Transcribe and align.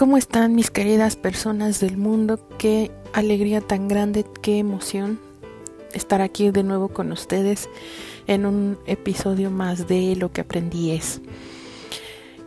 ¿Cómo 0.00 0.16
están 0.16 0.54
mis 0.54 0.70
queridas 0.70 1.16
personas 1.16 1.78
del 1.78 1.98
mundo? 1.98 2.40
Qué 2.56 2.90
alegría 3.12 3.60
tan 3.60 3.86
grande, 3.86 4.24
qué 4.40 4.56
emoción 4.56 5.20
estar 5.92 6.22
aquí 6.22 6.50
de 6.50 6.62
nuevo 6.62 6.88
con 6.88 7.12
ustedes 7.12 7.68
en 8.26 8.46
un 8.46 8.78
episodio 8.86 9.50
más 9.50 9.88
de 9.88 10.16
Lo 10.16 10.32
que 10.32 10.40
aprendí 10.40 10.92
es. 10.92 11.20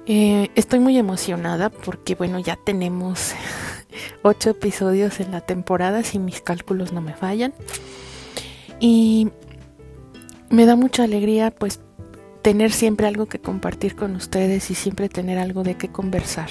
Eh, 0.07 0.49
estoy 0.55 0.79
muy 0.79 0.97
emocionada 0.97 1.69
porque 1.69 2.15
bueno, 2.15 2.39
ya 2.39 2.55
tenemos 2.55 3.35
ocho 4.23 4.49
episodios 4.49 5.19
en 5.19 5.31
la 5.31 5.41
temporada, 5.41 6.01
si 6.01 6.17
mis 6.17 6.41
cálculos 6.41 6.91
no 6.91 7.01
me 7.01 7.13
fallan. 7.13 7.53
Y 8.79 9.29
me 10.49 10.65
da 10.65 10.75
mucha 10.75 11.03
alegría 11.03 11.51
pues 11.51 11.81
tener 12.41 12.71
siempre 12.71 13.05
algo 13.05 13.27
que 13.27 13.37
compartir 13.37 13.95
con 13.95 14.15
ustedes 14.15 14.71
y 14.71 14.73
siempre 14.73 15.07
tener 15.07 15.37
algo 15.37 15.61
de 15.61 15.77
qué 15.77 15.89
conversar. 15.89 16.49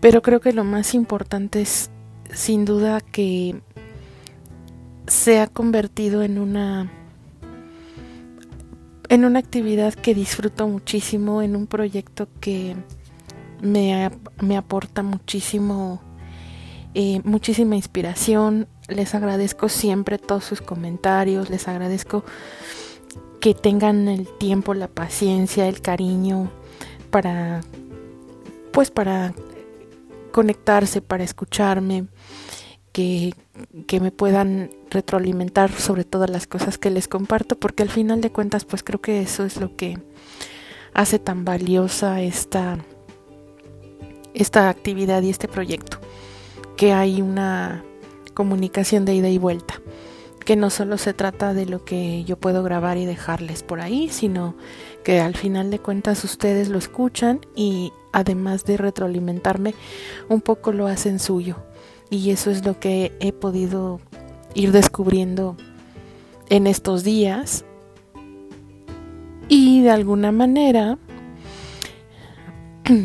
Pero 0.00 0.22
creo 0.22 0.40
que 0.40 0.52
lo 0.52 0.64
más 0.64 0.94
importante 0.94 1.60
es 1.60 1.90
sin 2.32 2.64
duda 2.64 3.00
que 3.00 3.60
se 5.06 5.40
ha 5.40 5.46
convertido 5.46 6.22
en 6.22 6.38
una 6.38 6.90
en 9.08 9.24
una 9.24 9.40
actividad 9.40 9.92
que 9.92 10.14
disfruto 10.14 10.68
muchísimo, 10.68 11.42
en 11.42 11.56
un 11.56 11.66
proyecto 11.66 12.28
que 12.38 12.76
me, 13.60 14.08
me 14.40 14.56
aporta 14.56 15.02
muchísimo, 15.02 16.00
eh, 16.94 17.20
muchísima 17.24 17.74
inspiración. 17.74 18.68
Les 18.86 19.16
agradezco 19.16 19.68
siempre 19.68 20.16
todos 20.18 20.44
sus 20.44 20.60
comentarios, 20.60 21.50
les 21.50 21.66
agradezco 21.66 22.22
que 23.40 23.52
tengan 23.52 24.06
el 24.06 24.28
tiempo, 24.38 24.74
la 24.74 24.86
paciencia, 24.86 25.66
el 25.66 25.80
cariño 25.80 26.48
para, 27.10 27.62
pues 28.70 28.92
para 28.92 29.34
conectarse, 30.30 31.02
para 31.02 31.24
escucharme, 31.24 32.06
que, 32.92 33.34
que, 33.86 34.00
me 34.00 34.10
puedan 34.10 34.70
retroalimentar 34.90 35.70
sobre 35.72 36.04
todas 36.04 36.28
las 36.30 36.46
cosas 36.46 36.78
que 36.78 36.90
les 36.90 37.08
comparto, 37.08 37.58
porque 37.58 37.82
al 37.82 37.90
final 37.90 38.20
de 38.20 38.32
cuentas, 38.32 38.64
pues 38.64 38.82
creo 38.82 39.00
que 39.00 39.20
eso 39.22 39.44
es 39.44 39.60
lo 39.60 39.76
que 39.76 39.98
hace 40.92 41.18
tan 41.18 41.44
valiosa 41.44 42.20
esta, 42.20 42.78
esta 44.34 44.68
actividad 44.68 45.22
y 45.22 45.30
este 45.30 45.48
proyecto, 45.48 45.98
que 46.76 46.92
hay 46.92 47.22
una 47.22 47.84
comunicación 48.34 49.04
de 49.04 49.14
ida 49.14 49.28
y 49.28 49.38
vuelta, 49.38 49.80
que 50.44 50.56
no 50.56 50.70
solo 50.70 50.98
se 50.98 51.14
trata 51.14 51.54
de 51.54 51.66
lo 51.66 51.84
que 51.84 52.24
yo 52.24 52.38
puedo 52.38 52.62
grabar 52.62 52.96
y 52.96 53.06
dejarles 53.06 53.62
por 53.62 53.80
ahí, 53.80 54.08
sino 54.08 54.56
que 55.02 55.20
al 55.20 55.36
final 55.36 55.70
de 55.70 55.78
cuentas 55.78 56.24
ustedes 56.24 56.68
lo 56.68 56.78
escuchan 56.78 57.40
y 57.54 57.92
además 58.12 58.64
de 58.64 58.76
retroalimentarme, 58.76 59.74
un 60.28 60.40
poco 60.40 60.72
lo 60.72 60.86
hacen 60.86 61.18
suyo. 61.18 61.56
Y 62.10 62.30
eso 62.30 62.50
es 62.50 62.64
lo 62.64 62.78
que 62.80 63.12
he 63.20 63.32
podido 63.32 64.00
ir 64.54 64.72
descubriendo 64.72 65.56
en 66.48 66.66
estos 66.66 67.04
días. 67.04 67.64
Y 69.48 69.82
de 69.82 69.90
alguna 69.90 70.32
manera, 70.32 70.98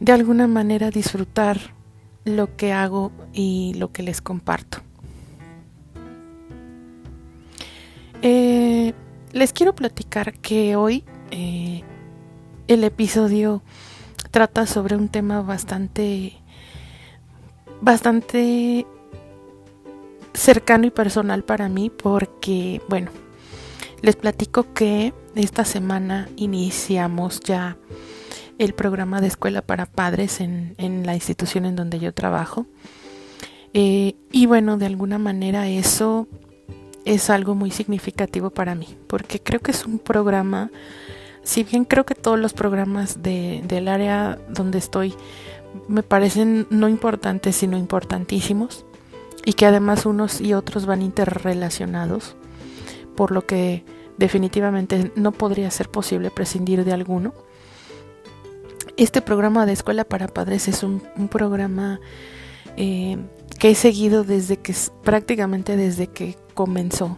de 0.00 0.12
alguna 0.12 0.46
manera 0.46 0.90
disfrutar 0.90 1.74
lo 2.24 2.56
que 2.56 2.72
hago 2.72 3.12
y 3.32 3.74
lo 3.74 3.92
que 3.92 4.02
les 4.02 4.20
comparto. 4.20 4.78
Eh, 8.22 8.92
les 9.36 9.52
quiero 9.52 9.74
platicar 9.74 10.32
que 10.32 10.76
hoy 10.76 11.04
eh, 11.30 11.82
el 12.68 12.84
episodio 12.84 13.62
trata 14.30 14.64
sobre 14.66 14.96
un 14.96 15.10
tema 15.10 15.42
bastante 15.42 16.38
bastante 17.82 18.86
cercano 20.32 20.86
y 20.86 20.90
personal 20.90 21.44
para 21.44 21.68
mí 21.68 21.90
porque 21.90 22.80
bueno 22.88 23.10
les 24.00 24.16
platico 24.16 24.72
que 24.72 25.12
esta 25.34 25.66
semana 25.66 26.30
iniciamos 26.36 27.40
ya 27.40 27.76
el 28.56 28.72
programa 28.72 29.20
de 29.20 29.26
escuela 29.26 29.60
para 29.60 29.84
padres 29.84 30.40
en, 30.40 31.02
la 31.04 31.14
institución 31.14 31.66
en 31.66 31.76
donde 31.76 31.98
yo 31.98 32.14
trabajo. 32.14 32.64
Eh, 33.74 34.14
y 34.32 34.46
bueno 34.46 34.78
de 34.78 34.86
alguna 34.86 35.18
manera 35.18 35.68
eso 35.68 36.26
es 37.06 37.30
algo 37.30 37.54
muy 37.54 37.70
significativo 37.70 38.50
para 38.50 38.74
mí 38.74 38.98
porque 39.06 39.40
creo 39.40 39.60
que 39.60 39.70
es 39.70 39.86
un 39.86 39.98
programa 39.98 40.70
si 41.46 41.62
bien 41.62 41.84
creo 41.84 42.04
que 42.04 42.16
todos 42.16 42.38
los 42.38 42.52
programas 42.52 43.22
de, 43.22 43.62
del 43.66 43.86
área 43.86 44.36
donde 44.48 44.78
estoy 44.78 45.14
me 45.88 46.02
parecen 46.02 46.66
no 46.70 46.88
importantes, 46.88 47.56
sino 47.56 47.76
importantísimos, 47.76 48.84
y 49.44 49.52
que 49.52 49.66
además 49.66 50.06
unos 50.06 50.40
y 50.40 50.54
otros 50.54 50.86
van 50.86 51.02
interrelacionados, 51.02 52.34
por 53.14 53.30
lo 53.30 53.46
que 53.46 53.84
definitivamente 54.18 55.12
no 55.14 55.32
podría 55.32 55.70
ser 55.70 55.88
posible 55.88 56.30
prescindir 56.30 56.84
de 56.84 56.92
alguno. 56.92 57.32
Este 58.96 59.22
programa 59.22 59.66
de 59.66 59.72
Escuela 59.72 60.04
para 60.04 60.26
Padres 60.26 60.68
es 60.68 60.82
un, 60.82 61.00
programa 61.30 62.00
eh, 62.76 63.18
que 63.58 63.70
he 63.70 63.74
seguido 63.74 64.24
desde 64.24 64.58
que 64.58 64.74
prácticamente 65.02 65.76
desde 65.76 66.08
que 66.08 66.36
comenzó 66.54 67.16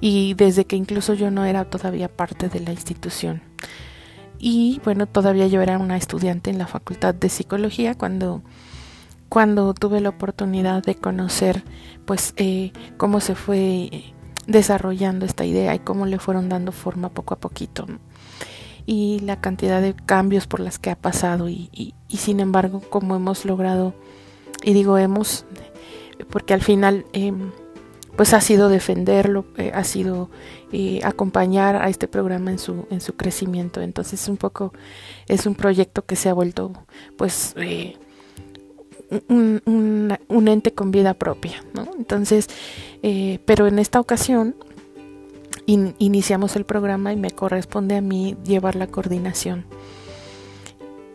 y 0.00 0.34
desde 0.34 0.64
que 0.64 0.76
incluso 0.76 1.14
yo 1.14 1.30
no 1.30 1.44
era 1.44 1.64
todavía 1.64 2.08
parte 2.08 2.48
de 2.48 2.60
la 2.60 2.72
institución. 2.72 3.42
Y 4.38 4.80
bueno, 4.84 5.06
todavía 5.06 5.46
yo 5.46 5.60
era 5.60 5.78
una 5.78 5.98
estudiante 5.98 6.50
en 6.50 6.58
la 6.58 6.66
Facultad 6.66 7.14
de 7.14 7.28
Psicología 7.28 7.94
cuando, 7.94 8.42
cuando 9.28 9.74
tuve 9.74 10.00
la 10.00 10.08
oportunidad 10.08 10.82
de 10.82 10.94
conocer 10.94 11.62
pues 12.06 12.32
eh, 12.36 12.72
cómo 12.96 13.20
se 13.20 13.34
fue 13.34 14.14
desarrollando 14.46 15.26
esta 15.26 15.44
idea 15.44 15.74
y 15.74 15.80
cómo 15.80 16.06
le 16.06 16.18
fueron 16.18 16.48
dando 16.48 16.72
forma 16.72 17.10
poco 17.10 17.34
a 17.34 17.38
poquito. 17.38 17.86
Y 18.86 19.20
la 19.20 19.40
cantidad 19.42 19.82
de 19.82 19.94
cambios 19.94 20.46
por 20.46 20.60
las 20.60 20.78
que 20.78 20.90
ha 20.90 20.96
pasado 20.96 21.50
y, 21.50 21.68
y, 21.72 21.94
y 22.08 22.16
sin 22.16 22.40
embargo 22.40 22.80
cómo 22.88 23.14
hemos 23.14 23.44
logrado, 23.44 23.94
y 24.62 24.72
digo 24.72 24.98
hemos, 24.98 25.44
porque 26.30 26.54
al 26.54 26.62
final... 26.62 27.04
Eh, 27.12 27.32
pues 28.20 28.34
ha 28.34 28.40
sido 28.42 28.68
defenderlo, 28.68 29.46
eh, 29.56 29.72
ha 29.74 29.82
sido 29.82 30.28
eh, 30.72 31.00
acompañar 31.04 31.76
a 31.76 31.88
este 31.88 32.06
programa 32.06 32.50
en 32.50 32.58
su, 32.58 32.86
en 32.90 33.00
su 33.00 33.14
crecimiento. 33.14 33.80
Entonces 33.80 34.28
un 34.28 34.36
poco 34.36 34.74
es 35.26 35.46
un 35.46 35.54
proyecto 35.54 36.04
que 36.04 36.16
se 36.16 36.28
ha 36.28 36.34
vuelto 36.34 36.70
pues 37.16 37.54
eh, 37.56 37.96
un, 39.28 39.62
un, 40.28 40.48
ente 40.48 40.74
con 40.74 40.90
vida 40.90 41.14
propia. 41.14 41.64
¿no? 41.72 41.88
Entonces, 41.96 42.48
pero 43.46 43.66
en 43.66 43.78
esta 43.78 43.98
ocasión 43.98 44.54
iniciamos 45.64 46.56
el 46.56 46.66
programa 46.66 47.14
y 47.14 47.16
me 47.16 47.30
corresponde 47.30 47.96
a 47.96 48.02
mí 48.02 48.36
llevar 48.44 48.76
la 48.76 48.88
coordinación 48.88 49.64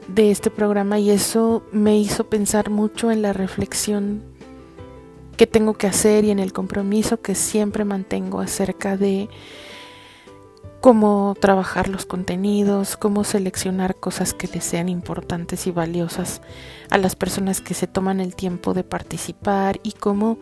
de 0.08 0.32
este 0.32 0.50
programa 0.52 1.00
y 1.00 1.10
eso 1.10 1.64
me 1.72 1.98
hizo 1.98 2.30
pensar 2.30 2.70
mucho 2.70 3.12
en 3.12 3.22
la 3.22 3.34
reflexión 3.34 4.24
que 5.38 5.48
tengo 5.48 5.74
que 5.74 5.88
hacer 5.88 6.24
y 6.24 6.32
en 6.32 6.40
el 6.40 6.54
compromiso 6.54 7.22
que 7.22 7.36
siempre 7.36 7.84
mantengo 7.84 8.40
acerca 8.40 8.98
de 8.98 9.30
cómo 10.80 11.36
trabajar 11.40 11.90
los 11.90 12.06
contenidos, 12.06 12.96
cómo 12.96 13.24
seleccionar 13.24 13.96
cosas 13.96 14.34
que 14.34 14.48
les 14.48 14.64
sean 14.64 14.88
importantes 14.88 15.66
y 15.66 15.72
valiosas 15.72 16.42
a 16.92 16.98
las 16.98 17.16
personas 17.16 17.60
que 17.60 17.74
se 17.74 17.88
toman 17.88 18.22
el 18.22 18.36
tiempo 18.36 18.74
de 18.74 18.84
participar 18.84 19.80
y 19.82 19.94
cómo 19.94 20.38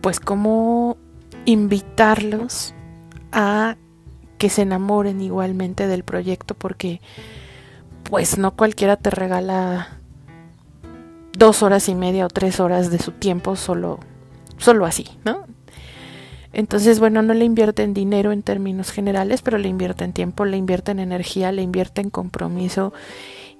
pues 0.00 0.20
cómo 0.20 0.96
invitarlos 1.44 2.72
a 3.32 3.76
que 4.38 4.48
se 4.48 4.62
enamoren 4.62 5.20
igualmente 5.20 5.86
del 5.86 6.04
proyecto 6.04 6.54
porque 6.54 7.00
pues 8.10 8.36
no 8.36 8.56
cualquiera 8.56 8.96
te 8.96 9.10
regala 9.10 10.00
dos 11.32 11.62
horas 11.62 11.88
y 11.88 11.94
media 11.94 12.26
o 12.26 12.28
tres 12.28 12.60
horas 12.60 12.90
de 12.90 12.98
su 12.98 13.12
tiempo 13.12 13.56
solo, 13.56 14.00
solo 14.58 14.84
así, 14.84 15.06
¿no? 15.24 15.46
Entonces, 16.52 16.98
bueno, 16.98 17.22
no 17.22 17.32
le 17.32 17.44
invierten 17.44 17.94
dinero 17.94 18.32
en 18.32 18.42
términos 18.42 18.90
generales, 18.90 19.40
pero 19.40 19.56
le 19.56 19.68
invierten 19.68 20.12
tiempo, 20.12 20.44
le 20.44 20.56
invierten 20.56 20.98
energía, 20.98 21.52
le 21.52 21.62
invierten 21.62 22.10
compromiso 22.10 22.92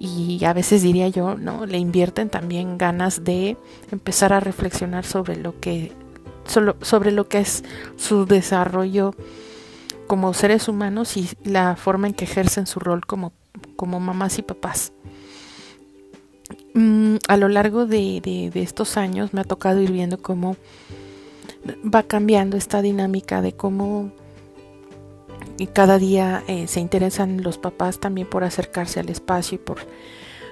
y 0.00 0.44
a 0.44 0.52
veces 0.52 0.82
diría 0.82 1.06
yo, 1.08 1.36
¿no? 1.36 1.66
Le 1.66 1.78
invierten 1.78 2.28
también 2.30 2.78
ganas 2.78 3.22
de 3.22 3.56
empezar 3.92 4.32
a 4.32 4.40
reflexionar 4.40 5.04
sobre 5.04 5.36
lo 5.36 5.60
que 5.60 5.92
sobre 6.82 7.12
lo 7.12 7.28
que 7.28 7.38
es 7.38 7.62
su 7.96 8.26
desarrollo 8.26 9.14
como 10.08 10.34
seres 10.34 10.66
humanos 10.66 11.16
y 11.16 11.28
la 11.44 11.76
forma 11.76 12.08
en 12.08 12.14
que 12.14 12.24
ejercen 12.24 12.66
su 12.66 12.80
rol 12.80 13.06
como, 13.06 13.32
como 13.80 13.98
mamás 13.98 14.38
y 14.38 14.42
papás. 14.42 14.92
Mm, 16.74 17.16
a 17.28 17.38
lo 17.38 17.48
largo 17.48 17.86
de, 17.86 18.50
estos 18.54 18.98
años 18.98 19.32
me 19.32 19.40
ha 19.40 19.44
tocado 19.44 19.80
ir 19.80 19.90
viendo 19.90 20.20
cómo 20.20 20.58
va 21.82 22.02
cambiando 22.02 22.58
esta 22.58 22.82
dinámica 22.82 23.40
de 23.40 23.54
cómo 23.54 24.12
y 25.56 25.66
cada 25.66 25.96
día 25.96 26.44
eh, 26.46 26.66
se 26.66 26.80
interesan 26.80 27.42
los 27.42 27.56
papás 27.56 28.00
también 28.00 28.28
por 28.28 28.44
acercarse 28.44 29.00
al 29.00 29.08
espacio 29.08 29.56
y 29.56 29.58
por 29.58 29.78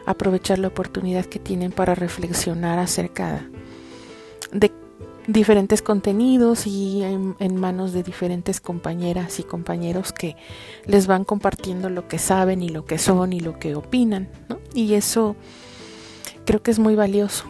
aprovechar 0.06 0.58
la 0.58 0.68
oportunidad 0.68 1.26
que 1.26 1.38
tienen 1.38 1.70
para 1.70 1.94
reflexionar 1.94 2.78
acerca 2.78 3.46
de 4.52 4.72
diferentes 5.28 5.82
contenidos 5.82 6.66
y 6.66 7.02
en, 7.02 7.56
manos 7.56 7.92
de 7.92 8.02
diferentes 8.02 8.62
compañeras 8.62 9.38
y 9.38 9.42
compañeros 9.42 10.12
que 10.12 10.36
les 10.86 11.06
van 11.06 11.24
compartiendo 11.24 11.90
lo 11.90 12.08
que 12.08 12.18
saben 12.18 12.62
y 12.62 12.70
lo 12.70 12.86
que 12.86 12.96
son 12.96 13.34
y 13.34 13.40
lo 13.40 13.58
que 13.58 13.74
opinan, 13.74 14.30
¿no? 14.48 14.58
Y 14.74 14.94
eso 14.94 15.36
creo 16.46 16.62
que 16.62 16.70
es 16.70 16.78
muy 16.78 16.96
valioso. 16.96 17.44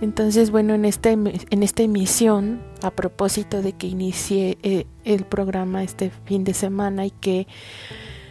Entonces, 0.00 0.50
bueno, 0.50 0.74
en, 0.74 0.84
este, 0.84 1.12
en 1.12 1.62
esta 1.62 1.82
emisión, 1.82 2.60
a 2.82 2.90
propósito 2.90 3.62
de 3.62 3.72
que 3.72 3.86
inicié 3.86 4.58
eh, 4.62 4.86
el 5.04 5.24
programa 5.24 5.82
este 5.82 6.10
fin 6.24 6.44
de 6.44 6.54
semana 6.54 7.06
y 7.06 7.10
que 7.10 7.46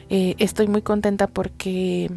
eh, 0.10 0.36
estoy 0.38 0.68
muy 0.68 0.82
contenta 0.82 1.28
porque 1.28 2.12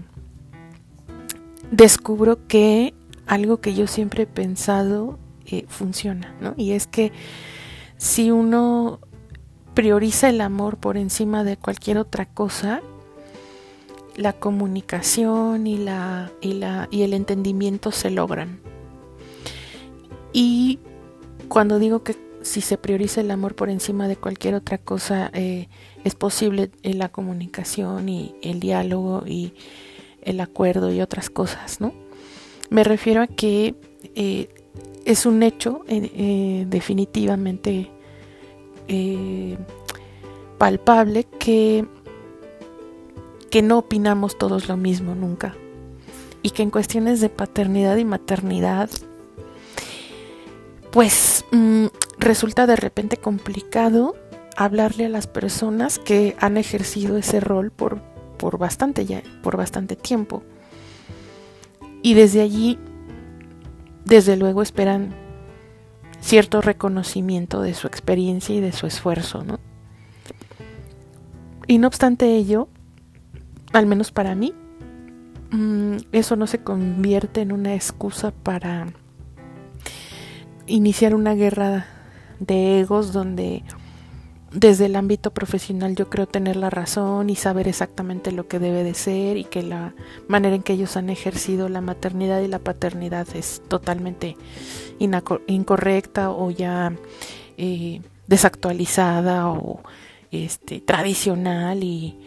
descubro 1.70 2.46
que 2.46 2.94
algo 3.26 3.60
que 3.60 3.74
yo 3.74 3.86
siempre 3.86 4.24
he 4.24 4.26
pensado 4.26 5.18
eh, 5.50 5.64
funciona, 5.68 6.34
¿no? 6.40 6.54
Y 6.56 6.72
es 6.72 6.86
que 6.86 7.12
si 7.96 8.30
uno 8.30 9.00
prioriza 9.74 10.28
el 10.28 10.40
amor 10.40 10.78
por 10.78 10.96
encima 10.96 11.44
de 11.44 11.56
cualquier 11.56 11.98
otra 11.98 12.26
cosa, 12.26 12.80
la 14.16 14.32
comunicación 14.32 15.66
y, 15.66 15.78
la, 15.78 16.32
y, 16.40 16.54
la, 16.54 16.88
y 16.90 17.02
el 17.02 17.14
entendimiento 17.14 17.92
se 17.92 18.10
logran. 18.10 18.60
Y 20.32 20.80
cuando 21.48 21.78
digo 21.78 22.02
que 22.02 22.16
si 22.42 22.60
se 22.60 22.78
prioriza 22.78 23.20
el 23.20 23.30
amor 23.30 23.54
por 23.54 23.70
encima 23.70 24.08
de 24.08 24.16
cualquier 24.16 24.54
otra 24.54 24.78
cosa, 24.78 25.30
eh, 25.34 25.68
es 26.04 26.14
posible 26.14 26.70
la 26.82 27.08
comunicación 27.08 28.08
y 28.08 28.34
el 28.42 28.60
diálogo 28.60 29.24
y 29.26 29.54
el 30.22 30.40
acuerdo 30.40 30.92
y 30.92 31.00
otras 31.00 31.30
cosas, 31.30 31.80
¿no? 31.80 31.92
Me 32.70 32.84
refiero 32.84 33.22
a 33.22 33.26
que 33.26 33.74
eh, 34.14 34.48
es 35.08 35.24
un 35.24 35.42
hecho 35.42 35.84
eh, 35.88 36.66
definitivamente 36.68 37.90
palpable 40.58 41.24
que, 41.38 41.86
que 43.50 43.62
no 43.62 43.78
opinamos 43.78 44.36
todos 44.36 44.68
lo 44.68 44.76
mismo 44.76 45.14
nunca 45.14 45.54
y 46.42 46.50
que 46.50 46.62
en 46.62 46.70
cuestiones 46.70 47.20
de 47.20 47.28
paternidad 47.30 47.96
y 47.96 48.04
maternidad 48.04 48.90
pues 50.90 51.44
mm, 51.52 51.86
resulta 52.18 52.66
de 52.66 52.76
repente 52.76 53.16
complicado 53.16 54.14
hablarle 54.56 55.06
a 55.06 55.10
las 55.10 55.26
personas 55.26 55.98
que 55.98 56.36
han 56.38 56.56
ejercido 56.56 57.16
ese 57.16 57.40
rol 57.40 57.70
por, 57.70 58.02
por 58.36 58.58
bastante 58.58 59.06
ya, 59.06 59.22
por 59.42 59.56
bastante 59.56 59.96
tiempo. 59.96 60.42
Y 62.02 62.14
desde 62.14 62.40
allí, 62.40 62.78
desde 64.08 64.38
luego, 64.38 64.62
esperan 64.62 65.14
cierto 66.20 66.62
reconocimiento 66.62 67.60
de 67.60 67.74
su 67.74 67.86
experiencia 67.86 68.54
y 68.54 68.60
de 68.60 68.72
su 68.72 68.86
esfuerzo, 68.86 69.44
¿no? 69.44 69.60
Y 71.66 71.76
no 71.76 71.88
obstante 71.88 72.34
ello, 72.34 72.68
al 73.74 73.84
menos 73.84 74.10
para 74.10 74.34
mí, 74.34 74.54
mm, 75.50 75.96
eso 76.12 76.36
no 76.36 76.46
se 76.46 76.62
convierte 76.62 77.42
en 77.42 77.52
una 77.52 77.74
excusa 77.74 78.30
para 78.30 78.86
iniciar 80.66 81.14
una 81.14 81.34
guerra 81.34 81.86
de 82.40 82.80
egos 82.80 83.12
donde 83.12 83.62
desde 84.52 84.86
el 84.86 84.96
ámbito 84.96 85.30
profesional 85.30 85.94
yo 85.94 86.08
creo 86.08 86.26
tener 86.26 86.56
la 86.56 86.70
razón 86.70 87.30
y 87.30 87.36
saber 87.36 87.68
exactamente 87.68 88.32
lo 88.32 88.48
que 88.48 88.58
debe 88.58 88.82
de 88.82 88.94
ser 88.94 89.36
y 89.36 89.44
que 89.44 89.62
la 89.62 89.94
manera 90.26 90.56
en 90.56 90.62
que 90.62 90.72
ellos 90.72 90.96
han 90.96 91.10
ejercido 91.10 91.68
la 91.68 91.80
maternidad 91.80 92.40
y 92.40 92.48
la 92.48 92.58
paternidad 92.58 93.26
es 93.34 93.62
totalmente 93.68 94.36
incorrecta 94.98 96.30
o 96.30 96.50
ya 96.50 96.92
eh, 97.56 98.00
desactualizada 98.26 99.48
o 99.48 99.80
este, 100.30 100.80
tradicional 100.80 101.84
y 101.84 102.18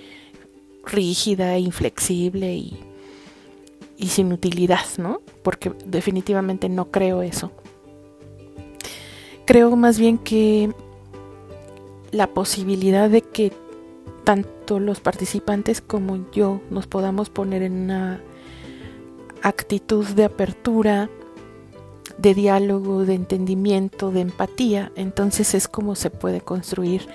rígida, 0.86 1.58
inflexible 1.58 2.54
y, 2.54 2.80
y 3.98 4.08
sin 4.08 4.32
utilidad, 4.32 4.86
¿no? 4.98 5.22
Porque 5.44 5.72
definitivamente 5.86 6.70
no 6.70 6.92
creo 6.92 7.22
eso 7.22 7.52
creo 9.52 9.76
más 9.76 10.00
bien 10.00 10.18
que 10.18 10.72
la 12.12 12.28
posibilidad 12.28 13.10
de 13.10 13.22
que 13.22 13.54
tanto 14.24 14.80
los 14.80 15.00
participantes 15.00 15.82
como 15.82 16.30
yo 16.32 16.62
nos 16.70 16.88
podamos 16.88 17.30
poner 17.30 17.64
en 17.64 17.74
una 17.74 18.22
actitud 19.42 20.06
de 20.06 20.26
apertura, 20.26 21.10
de 22.18 22.34
diálogo, 22.36 23.06
de 23.06 23.16
entendimiento, 23.16 24.12
de 24.12 24.22
empatía, 24.22 24.92
entonces 24.96 25.56
es 25.56 25.68
como 25.68 25.96
se 25.96 26.10
puede 26.10 26.42
construir 26.42 27.08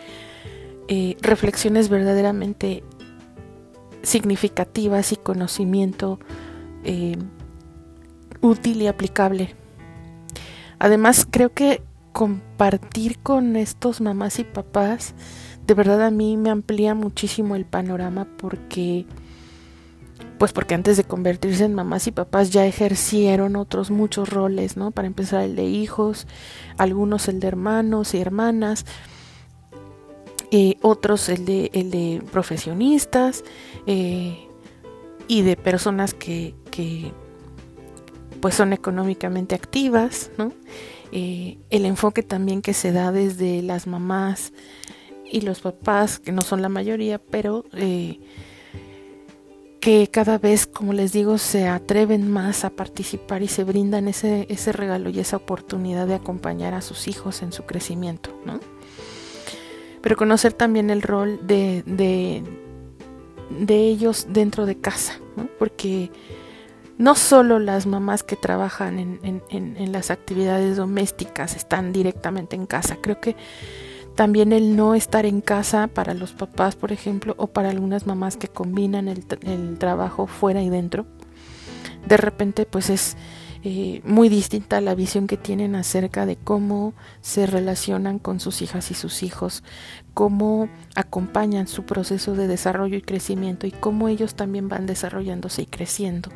eh, 0.88 1.16
reflexiones 1.20 1.88
verdaderamente 1.88 2.82
significativas 4.02 5.12
y 5.12 5.16
conocimiento 5.16 6.19
eh, 6.84 7.16
útil 8.40 8.82
y 8.82 8.87
aplicable. 8.87 9.54
Además, 10.78 11.26
creo 11.28 11.52
que 11.52 11.82
compartir 12.16 13.18
con 13.18 13.56
estos 13.56 14.00
mamás 14.00 14.38
y 14.38 14.44
papás, 14.44 15.12
de 15.66 15.74
verdad 15.74 16.02
a 16.02 16.10
mí 16.10 16.38
me 16.38 16.48
amplía 16.48 16.94
muchísimo 16.94 17.56
el 17.56 17.66
panorama 17.66 18.26
porque 18.38 19.04
pues 20.38 20.54
porque 20.54 20.74
antes 20.74 20.96
de 20.96 21.04
convertirse 21.04 21.66
en 21.66 21.74
mamás 21.74 22.06
y 22.06 22.12
papás 22.12 22.48
ya 22.48 22.64
ejercieron 22.64 23.54
otros 23.54 23.90
muchos 23.90 24.30
roles, 24.30 24.78
¿no? 24.78 24.92
Para 24.92 25.08
empezar 25.08 25.42
el 25.42 25.56
de 25.56 25.64
hijos, 25.64 26.26
algunos 26.78 27.28
el 27.28 27.38
de 27.38 27.48
hermanos 27.48 28.14
y 28.14 28.20
hermanas, 28.22 28.86
eh, 30.52 30.78
otros 30.80 31.28
el 31.28 31.44
de, 31.44 31.70
el 31.74 31.90
de 31.90 32.22
profesionistas 32.32 33.44
eh, 33.86 34.48
y 35.28 35.42
de 35.42 35.56
personas 35.58 36.14
que, 36.14 36.54
que 36.70 37.12
pues 38.40 38.54
son 38.54 38.72
económicamente 38.72 39.54
activas, 39.54 40.30
¿no? 40.38 40.54
Eh, 41.12 41.58
el 41.70 41.86
enfoque 41.86 42.22
también 42.22 42.62
que 42.62 42.74
se 42.74 42.92
da 42.92 43.12
desde 43.12 43.62
las 43.62 43.86
mamás 43.86 44.52
y 45.30 45.40
los 45.42 45.60
papás, 45.60 46.18
que 46.18 46.32
no 46.32 46.42
son 46.42 46.62
la 46.62 46.68
mayoría, 46.68 47.18
pero 47.18 47.64
eh, 47.75 48.20
que 49.80 50.08
cada 50.08 50.38
vez, 50.38 50.66
como 50.66 50.92
les 50.92 51.12
digo, 51.12 51.38
se 51.38 51.68
atreven 51.68 52.30
más 52.30 52.64
a 52.64 52.70
participar 52.70 53.42
y 53.42 53.48
se 53.48 53.64
brindan 53.64 54.08
ese, 54.08 54.46
ese 54.50 54.72
regalo 54.72 55.10
y 55.10 55.20
esa 55.20 55.36
oportunidad 55.36 56.06
de 56.06 56.14
acompañar 56.14 56.75
a 56.75 56.82
sus 56.82 57.08
hijos 57.08 57.42
en 57.42 57.52
su 57.52 57.64
crecimiento, 57.64 58.30
¿no? 58.44 58.60
Pero 60.02 60.16
conocer 60.16 60.52
también 60.52 60.90
el 60.90 61.02
rol 61.02 61.40
de, 61.46 61.82
de, 61.86 62.42
de 63.60 63.76
ellos 63.88 64.26
dentro 64.30 64.66
de 64.66 64.76
casa, 64.78 65.20
¿no? 65.36 65.48
Porque 65.58 66.10
no 66.98 67.14
solo 67.14 67.58
las 67.58 67.86
mamás 67.86 68.22
que 68.22 68.36
trabajan 68.36 68.98
en, 68.98 69.92
las 69.92 70.10
actividades 70.10 70.76
domésticas 70.76 71.54
están 71.54 71.92
directamente 71.92 72.56
en 72.56 72.66
casa, 72.66 72.96
creo 73.00 73.20
que 73.20 73.36
también 74.14 74.52
el 74.52 74.76
no 74.76 74.94
estar 74.94 75.26
en 75.26 75.42
casa 75.42 75.88
para 75.88 76.14
los 76.14 76.32
papás, 76.32 76.74
por 76.74 76.90
ejemplo, 76.90 77.34
o 77.36 77.48
para 77.48 77.68
algunas 77.68 78.06
mamás 78.06 78.38
que 78.38 78.48
combinan 78.48 79.08
el, 79.08 79.78
trabajo 79.78 80.26
fuera 80.26 80.62
y 80.62 80.70
dentro, 80.70 81.04
de 82.08 82.16
repente 82.16 82.64
pues 82.64 82.88
es 82.88 83.16
eh, 83.62 84.00
muy 84.04 84.28
distinta 84.28 84.80
la 84.80 84.94
visión 84.94 85.26
que 85.26 85.36
tienen 85.36 85.74
acerca 85.74 86.24
de 86.24 86.36
cómo 86.36 86.94
se 87.20 87.46
relacionan 87.46 88.18
con 88.18 88.40
sus 88.40 88.62
hijas 88.62 88.90
y 88.90 88.94
sus 88.94 89.22
hijos, 89.22 89.64
cómo 90.14 90.70
acompañan 90.94 91.66
su 91.66 91.84
proceso 91.84 92.34
de 92.34 92.46
desarrollo 92.46 92.96
y 92.96 93.02
crecimiento 93.02 93.66
y 93.66 93.72
cómo 93.72 94.08
ellos 94.08 94.34
también 94.34 94.68
van 94.68 94.86
desarrollándose 94.86 95.62
y 95.62 95.66
creciendo 95.66 96.30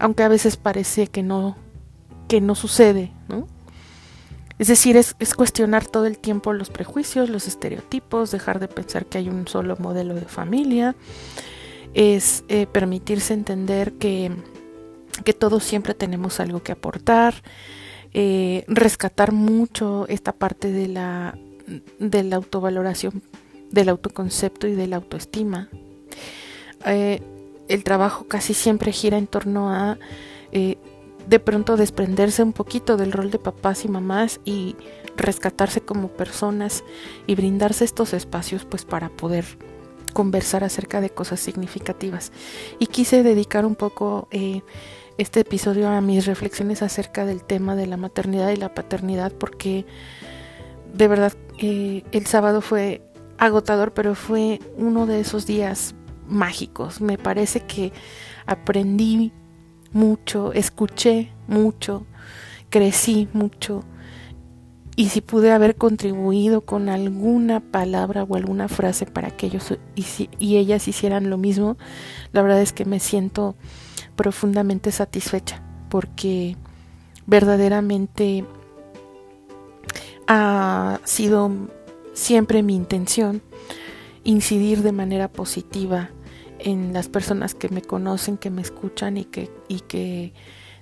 aunque 0.00 0.22
a 0.22 0.28
veces 0.28 0.56
parece 0.56 1.06
que 1.06 1.22
no, 1.22 1.56
que 2.26 2.40
no 2.40 2.54
sucede, 2.54 3.12
¿no? 3.28 3.46
Es 4.58 4.66
decir, 4.66 4.96
es, 4.96 5.14
cuestionar 5.34 5.86
todo 5.86 6.04
el 6.06 6.18
tiempo 6.18 6.52
los 6.52 6.68
prejuicios, 6.68 7.30
los 7.30 7.46
estereotipos, 7.46 8.30
dejar 8.30 8.60
de 8.60 8.68
pensar 8.68 9.06
que 9.06 9.16
hay 9.16 9.28
un 9.30 9.48
solo 9.48 9.76
modelo 9.78 10.14
de 10.14 10.26
familia, 10.26 10.96
es 11.94 12.44
eh, 12.48 12.66
permitirse 12.66 13.32
entender 13.32 13.94
que, 13.94 14.30
que, 15.24 15.32
todos 15.32 15.64
siempre 15.64 15.94
tenemos 15.94 16.40
algo 16.40 16.62
que 16.62 16.72
aportar, 16.72 17.42
eh, 18.12 18.64
rescatar 18.68 19.32
mucho 19.32 20.06
esta 20.08 20.32
parte 20.32 20.70
de 20.70 20.88
la, 20.88 21.38
de 21.98 22.22
la 22.22 22.36
autovaloración, 22.36 23.22
del 23.70 23.88
autoconcepto 23.88 24.66
y 24.66 24.74
de 24.74 24.88
la 24.88 24.96
autoestima. 24.96 25.70
Eh, 26.84 27.22
el 27.70 27.84
trabajo 27.84 28.26
casi 28.26 28.52
siempre 28.52 28.92
gira 28.92 29.16
en 29.16 29.26
torno 29.26 29.70
a 29.70 29.98
eh, 30.52 30.76
de 31.28 31.38
pronto 31.38 31.76
desprenderse 31.76 32.42
un 32.42 32.52
poquito 32.52 32.96
del 32.96 33.12
rol 33.12 33.30
de 33.30 33.38
papás 33.38 33.84
y 33.84 33.88
mamás 33.88 34.40
y 34.44 34.74
rescatarse 35.16 35.80
como 35.80 36.08
personas 36.08 36.82
y 37.26 37.36
brindarse 37.36 37.84
estos 37.84 38.12
espacios 38.12 38.64
pues 38.64 38.84
para 38.84 39.08
poder 39.08 39.44
conversar 40.12 40.64
acerca 40.64 41.00
de 41.00 41.10
cosas 41.10 41.38
significativas. 41.38 42.32
Y 42.80 42.86
quise 42.86 43.22
dedicar 43.22 43.64
un 43.64 43.76
poco 43.76 44.26
eh, 44.32 44.62
este 45.18 45.40
episodio 45.40 45.88
a 45.88 46.00
mis 46.00 46.26
reflexiones 46.26 46.82
acerca 46.82 47.24
del 47.24 47.44
tema 47.44 47.76
de 47.76 47.86
la 47.86 47.96
maternidad 47.96 48.50
y 48.50 48.56
la 48.56 48.74
paternidad 48.74 49.32
porque 49.32 49.86
de 50.92 51.06
verdad 51.06 51.32
eh, 51.58 52.02
el 52.10 52.26
sábado 52.26 52.62
fue 52.62 53.02
agotador, 53.38 53.92
pero 53.92 54.16
fue 54.16 54.58
uno 54.76 55.06
de 55.06 55.20
esos 55.20 55.46
días 55.46 55.94
mágicos. 56.30 57.00
Me 57.00 57.18
parece 57.18 57.60
que 57.60 57.92
aprendí 58.46 59.32
mucho, 59.92 60.52
escuché 60.52 61.32
mucho, 61.46 62.06
crecí 62.70 63.28
mucho 63.32 63.84
y 64.96 65.08
si 65.08 65.20
pude 65.20 65.50
haber 65.50 65.76
contribuido 65.76 66.60
con 66.60 66.88
alguna 66.88 67.60
palabra 67.60 68.24
o 68.24 68.36
alguna 68.36 68.68
frase 68.68 69.06
para 69.06 69.30
que 69.30 69.46
ellos 69.46 69.74
y, 69.94 70.28
y 70.38 70.56
ellas 70.58 70.88
hicieran 70.88 71.30
lo 71.30 71.38
mismo, 71.38 71.78
la 72.32 72.42
verdad 72.42 72.60
es 72.60 72.72
que 72.72 72.84
me 72.84 73.00
siento 73.00 73.54
profundamente 74.14 74.92
satisfecha 74.92 75.62
porque 75.88 76.56
verdaderamente 77.26 78.44
ha 80.26 81.00
sido 81.04 81.50
siempre 82.12 82.62
mi 82.62 82.74
intención 82.74 83.42
incidir 84.22 84.82
de 84.82 84.92
manera 84.92 85.28
positiva 85.28 86.10
en 86.62 86.92
las 86.92 87.08
personas 87.08 87.54
que 87.54 87.68
me 87.68 87.82
conocen, 87.82 88.36
que 88.36 88.50
me 88.50 88.62
escuchan 88.62 89.16
y 89.16 89.24
que, 89.24 89.50
y 89.68 89.80
que 89.80 90.32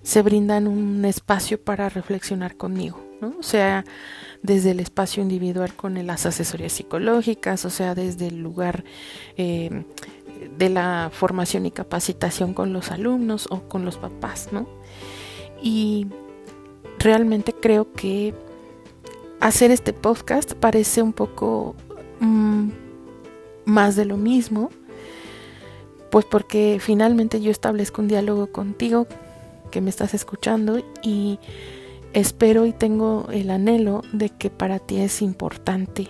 se 0.03 0.23
brindan 0.23 0.67
un 0.67 1.05
espacio 1.05 1.61
para 1.63 1.89
reflexionar 1.89 2.57
conmigo, 2.57 3.05
¿no? 3.21 3.35
O 3.39 3.43
sea, 3.43 3.85
desde 4.43 4.71
el 4.71 4.81
espacio 4.81 5.23
individual 5.23 5.75
con 5.75 6.07
las 6.07 6.27
asesorías 6.27 6.73
psicológicas, 6.73 7.65
o 7.65 7.71
sea, 7.71 7.95
desde 7.95 8.29
el 8.29 8.41
lugar 8.41 8.85
eh, 9.37 9.85
de 10.57 10.69
la 10.69 11.11
formación 11.13 11.67
y 11.67 11.71
capacitación 11.71 12.55
con 12.55 12.73
los 12.73 12.91
alumnos 12.91 13.49
o 13.51 13.69
con 13.69 13.85
los 13.85 13.99
papás, 13.99 14.49
¿no? 14.53 14.69
Y 15.63 16.07
realmente 16.99 17.53
creo 17.53 17.93
que 17.93 18.35
hacer 19.41 19.71
este 19.71 19.93
podcast 19.93 20.55
parece 20.55 21.03
un 21.03 21.13
poco 21.13 21.75
mm, 22.21 22.71
más 23.65 23.97
de 23.97 24.05
lo 24.05 24.17
mismo, 24.17 24.71
pues 26.11 26.25
porque 26.25 26.79
finalmente 26.81 27.41
yo 27.41 27.51
establezco 27.51 28.03
un 28.03 28.09
diálogo 28.09 28.49
contigo 28.49 29.07
que 29.71 29.81
me 29.81 29.91
estás 29.91 30.15
escuchando 30.15 30.83
y 31.03 31.39
espero 32.13 32.67
y 32.67 32.73
tengo 32.73 33.29
el 33.31 33.51
anhelo 33.51 34.03
de 34.13 34.31
que 34.31 34.51
para 34.51 34.79
ti 34.79 34.99
es 34.99 35.23
importante 35.23 36.09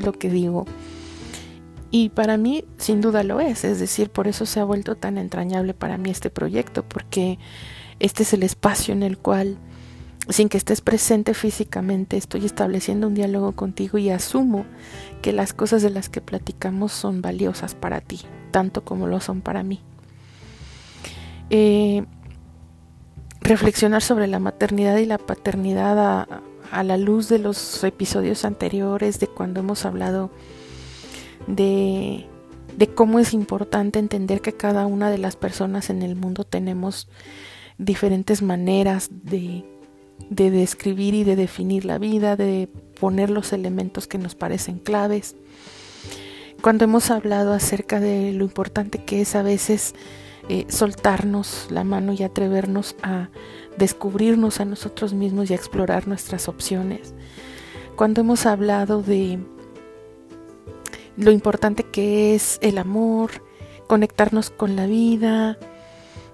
lo 0.00 0.12
que 0.12 0.30
digo. 0.30 0.66
Y 1.90 2.08
para 2.08 2.36
mí 2.38 2.64
sin 2.78 3.00
duda 3.00 3.22
lo 3.22 3.40
es, 3.40 3.64
es 3.64 3.78
decir, 3.78 4.08
por 4.08 4.26
eso 4.26 4.46
se 4.46 4.60
ha 4.60 4.64
vuelto 4.64 4.96
tan 4.96 5.18
entrañable 5.18 5.74
para 5.74 5.98
mí 5.98 6.10
este 6.10 6.30
proyecto, 6.30 6.84
porque 6.84 7.38
este 8.00 8.22
es 8.22 8.32
el 8.32 8.42
espacio 8.42 8.94
en 8.94 9.02
el 9.02 9.18
cual, 9.18 9.58
sin 10.28 10.48
que 10.48 10.56
estés 10.56 10.80
presente 10.80 11.34
físicamente, 11.34 12.16
estoy 12.16 12.46
estableciendo 12.46 13.08
un 13.08 13.14
diálogo 13.14 13.52
contigo 13.52 13.98
y 13.98 14.10
asumo 14.10 14.64
que 15.20 15.32
las 15.32 15.52
cosas 15.52 15.82
de 15.82 15.90
las 15.90 16.08
que 16.08 16.20
platicamos 16.20 16.92
son 16.92 17.22
valiosas 17.22 17.74
para 17.74 18.00
ti, 18.00 18.20
tanto 18.50 18.84
como 18.84 19.06
lo 19.06 19.20
son 19.20 19.40
para 19.40 19.62
mí. 19.62 19.80
Eh, 21.50 22.04
reflexionar 23.40 24.02
sobre 24.02 24.28
la 24.28 24.38
maternidad 24.38 24.96
y 24.98 25.06
la 25.06 25.18
paternidad 25.18 26.26
a, 26.70 26.82
la 26.84 26.96
luz 26.96 27.28
de 27.28 27.38
los 27.38 27.84
episodios 27.84 28.46
anteriores, 28.46 29.20
de 29.20 29.26
cuando 29.26 29.60
hemos 29.60 29.84
hablado 29.84 30.30
de 31.46 32.26
cómo 32.94 33.18
es 33.18 33.34
importante 33.34 33.98
entender 33.98 34.40
que 34.40 34.54
cada 34.54 34.86
una 34.86 35.10
de 35.10 35.18
las 35.18 35.36
personas 35.36 35.90
en 35.90 36.00
el 36.02 36.16
mundo 36.16 36.44
tenemos 36.44 37.08
diferentes 37.76 38.40
maneras 38.40 39.10
de, 39.10 39.64
de 40.30 40.50
describir 40.50 41.14
y 41.14 41.24
de 41.24 41.36
definir 41.36 41.84
la 41.84 41.98
vida, 41.98 42.36
de 42.36 42.68
poner 42.98 43.30
los 43.30 43.52
elementos 43.52 44.06
que 44.06 44.18
nos 44.18 44.34
parecen 44.34 44.78
claves. 44.78 45.36
Cuando 46.60 46.84
hemos 46.84 47.10
hablado 47.10 47.52
acerca 47.52 47.98
de 47.98 48.32
lo 48.32 48.44
importante 48.44 49.04
que 49.04 49.20
es 49.20 49.34
a 49.34 49.42
veces 49.42 49.94
eh, 50.48 50.64
soltarnos 50.68 51.66
la 51.70 51.84
mano 51.84 52.12
y 52.12 52.22
atrevernos 52.22 52.94
a 53.02 53.30
descubrirnos 53.76 54.60
a 54.60 54.64
nosotros 54.64 55.14
mismos 55.14 55.50
y 55.50 55.54
a 55.54 55.56
explorar 55.56 56.06
nuestras 56.06 56.48
opciones, 56.48 57.14
cuando 57.96 58.20
hemos 58.20 58.46
hablado 58.46 59.02
de 59.02 59.38
lo 61.16 61.30
importante 61.30 61.84
que 61.84 62.34
es 62.34 62.58
el 62.62 62.78
amor, 62.78 63.30
conectarnos 63.86 64.50
con 64.50 64.76
la 64.76 64.86
vida, 64.86 65.58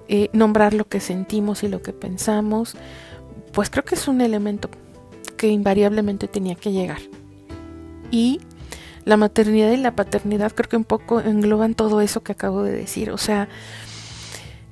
eh, 0.09 0.31
nombrar 0.33 0.75
lo 0.75 0.87
que 0.87 1.01
sentimos 1.01 1.63
y 1.63 1.69
lo 1.69 1.83
que 1.83 1.93
pensamos, 1.93 2.77
pues 3.59 3.71
creo 3.71 3.85
que 3.85 3.97
es 3.97 4.07
un 4.07 4.21
elemento 4.21 4.71
que 5.37 5.49
invariablemente 5.49 6.29
tenía 6.29 6.55
que 6.55 6.71
llegar. 6.71 7.01
Y 8.13 8.41
la 9.05 9.17
maternidad 9.17 9.73
y 9.73 9.79
la 9.79 9.97
paternidad 9.97 10.53
creo 10.53 10.69
que 10.69 10.77
un 10.77 10.85
poco 10.85 11.19
engloban 11.19 11.75
todo 11.75 12.01
eso 12.01 12.23
que 12.23 12.31
acabo 12.31 12.63
de 12.63 12.71
decir. 12.71 13.11
O 13.11 13.19
sea, 13.19 13.49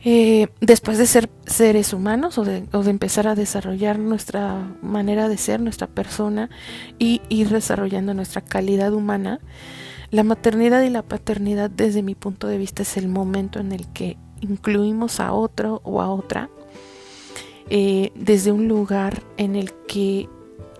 eh, 0.04 0.46
después 0.60 0.98
de 0.98 1.08
ser 1.08 1.28
seres 1.46 1.92
humanos 1.92 2.38
o 2.38 2.44
de, 2.44 2.62
o 2.72 2.84
de, 2.84 2.90
empezar 2.90 3.26
a 3.26 3.34
desarrollar 3.34 3.98
nuestra 3.98 4.76
manera 4.82 5.28
de 5.28 5.36
ser, 5.36 5.60
nuestra 5.60 5.88
persona 5.88 6.48
y 6.96 7.22
ir 7.28 7.48
desarrollando 7.48 8.14
nuestra 8.14 8.40
calidad 8.40 8.92
humana, 8.92 9.40
la 10.12 10.22
maternidad 10.22 10.82
y 10.82 10.90
la 10.90 11.02
paternidad 11.02 11.70
desde 11.70 12.04
mi 12.04 12.14
punto 12.14 12.46
de 12.46 12.56
vista 12.56 12.82
es 12.82 12.96
el 12.96 13.08
momento 13.08 13.58
en 13.58 13.72
el 13.72 13.88
que 13.88 14.16
incluimos 14.42 15.18
a 15.18 15.32
otro 15.32 15.80
o 15.82 16.00
a 16.00 16.08
otra 16.08 16.50
eh, 17.68 18.12
desde 18.14 18.52
un 18.52 18.68
lugar 18.68 19.22
en 19.36 19.56
el 19.56 19.72
que 19.88 20.28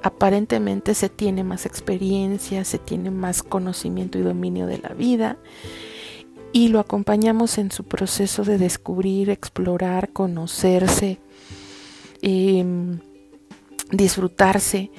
aparentemente 0.02 0.94
se 0.94 1.08
tiene 1.08 1.42
más 1.42 1.66
experiencia, 1.66 2.64
se 2.64 2.78
tiene 2.78 3.10
más 3.10 3.42
conocimiento 3.42 4.18
y 4.18 4.22
dominio 4.22 4.66
de 4.66 4.78
la 4.78 4.90
vida 4.90 5.36
y 6.52 6.68
lo 6.68 6.78
acompañamos 6.78 7.58
en 7.58 7.70
su 7.70 7.84
proceso 7.84 8.44
de 8.44 8.56
descubrir, 8.56 9.30
explorar, 9.30 10.12
conocerse, 10.12 11.18
eh, 12.22 12.64
disfrutarse, 13.90 14.90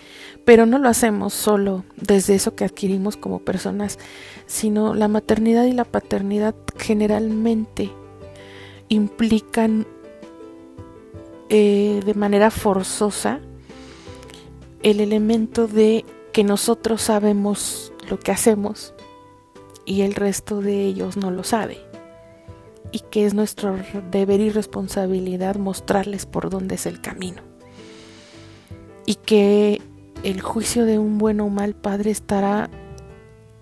pero 0.46 0.66
no 0.66 0.78
lo 0.78 0.90
hacemos 0.90 1.34
solo 1.34 1.84
desde 1.96 2.36
eso 2.36 2.56
que 2.56 2.66
adquirimos 2.66 3.18
como 3.18 3.40
personas, 3.40 4.00
sino 4.46 4.94
la 4.94 5.08
maternidad 5.08 5.66
y 5.66 5.74
la 5.74 5.86
paternidad 5.86 6.56
generalmente 6.78 7.92
implican 8.90 9.88
eh, 11.50 12.02
de 12.06 12.14
manera 12.14 12.52
forzosa 12.52 13.40
el 14.84 15.00
elemento 15.00 15.68
de 15.68 16.06
que 16.34 16.44
nosotros 16.44 17.02
sabemos 17.02 17.92
lo 18.10 18.20
que 18.20 18.32
hacemos 18.32 18.94
y 19.86 20.02
el 20.02 20.14
resto 20.16 20.62
de 20.62 20.86
ellos 20.86 21.18
no 21.18 21.32
lo 21.32 21.44
sabe. 21.44 21.80
Y 22.92 23.00
que 23.00 23.26
es 23.26 23.34
nuestro 23.34 23.78
deber 24.12 24.40
y 24.40 24.50
responsabilidad 24.50 25.56
mostrarles 25.56 26.26
por 26.26 26.50
dónde 26.50 26.76
es 26.76 26.86
el 26.86 27.02
camino. 27.02 27.42
Y 29.06 29.16
que 29.16 29.82
el 30.24 30.42
juicio 30.42 30.86
de 30.86 31.00
un 31.00 31.18
bueno 31.18 31.46
o 31.46 31.50
mal 31.50 31.74
padre 31.74 32.12
estará 32.12 32.70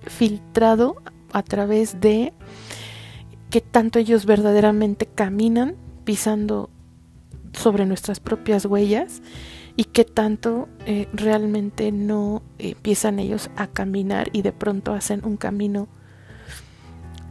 filtrado 0.07 1.01
a 1.31 1.43
través 1.43 1.99
de 2.01 2.33
que 3.49 3.61
tanto 3.61 3.99
ellos 3.99 4.25
verdaderamente 4.25 5.05
caminan 5.05 5.75
pisando 6.03 6.69
sobre 7.55 7.85
nuestras 7.85 8.19
propias 8.19 8.65
huellas 8.65 9.21
y 9.75 9.85
que 9.85 10.05
tanto 10.05 10.69
eh, 10.85 11.07
realmente 11.13 11.91
no 11.91 12.41
empiezan 12.57 13.19
ellos 13.19 13.49
a 13.55 13.67
caminar 13.67 14.29
y 14.31 14.41
de 14.41 14.53
pronto 14.53 14.93
hacen 14.93 15.25
un 15.25 15.37
camino 15.37 15.87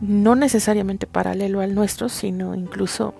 no 0.00 0.34
necesariamente 0.34 1.06
paralelo 1.06 1.60
al 1.60 1.74
nuestro, 1.74 2.08
sino 2.08 2.54
incluso 2.54 3.14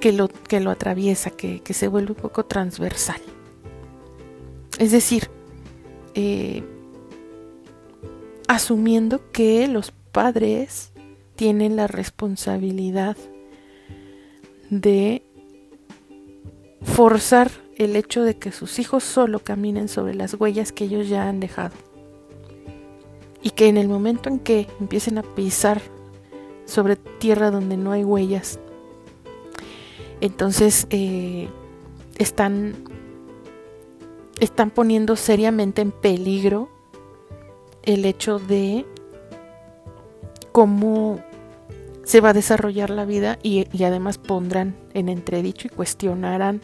que 0.00 0.12
lo, 0.12 0.28
que 0.28 0.60
lo 0.60 0.70
atraviesa, 0.70 1.30
que, 1.30 1.60
que 1.60 1.74
se 1.74 1.88
vuelve 1.88 2.12
un 2.12 2.18
poco 2.18 2.44
transversal. 2.44 3.20
Es 4.78 4.92
decir, 4.92 5.28
eh, 6.14 6.62
asumiendo 8.46 9.30
que 9.32 9.66
los 9.66 9.90
padres 9.90 10.92
tienen 11.34 11.76
la 11.76 11.86
responsabilidad 11.86 13.16
de 14.70 15.22
forzar 16.82 17.50
el 17.76 17.96
hecho 17.96 18.22
de 18.22 18.36
que 18.36 18.52
sus 18.52 18.78
hijos 18.78 19.04
solo 19.04 19.40
caminen 19.40 19.88
sobre 19.88 20.14
las 20.14 20.34
huellas 20.34 20.72
que 20.72 20.84
ellos 20.84 21.08
ya 21.08 21.28
han 21.28 21.40
dejado. 21.40 21.74
Y 23.42 23.50
que 23.50 23.68
en 23.68 23.76
el 23.76 23.88
momento 23.88 24.28
en 24.28 24.40
que 24.40 24.66
empiecen 24.80 25.18
a 25.18 25.22
pisar 25.22 25.80
sobre 26.64 26.96
tierra 26.96 27.50
donde 27.50 27.76
no 27.76 27.92
hay 27.92 28.04
huellas, 28.04 28.58
Entonces 30.20 30.88
eh, 30.90 31.48
están, 32.18 32.74
están 34.40 34.70
poniendo 34.70 35.14
seriamente 35.14 35.80
en 35.80 35.92
peligro 35.92 36.68
el 37.84 38.04
hecho 38.04 38.40
de 38.40 38.84
cómo 40.50 41.20
se 42.08 42.22
va 42.22 42.30
a 42.30 42.32
desarrollar 42.32 42.88
la 42.88 43.04
vida 43.04 43.38
y, 43.42 43.66
además 43.84 44.16
pondrán 44.16 44.74
en 44.94 45.10
entredicho 45.10 45.66
y 45.66 45.70
cuestionarán 45.70 46.62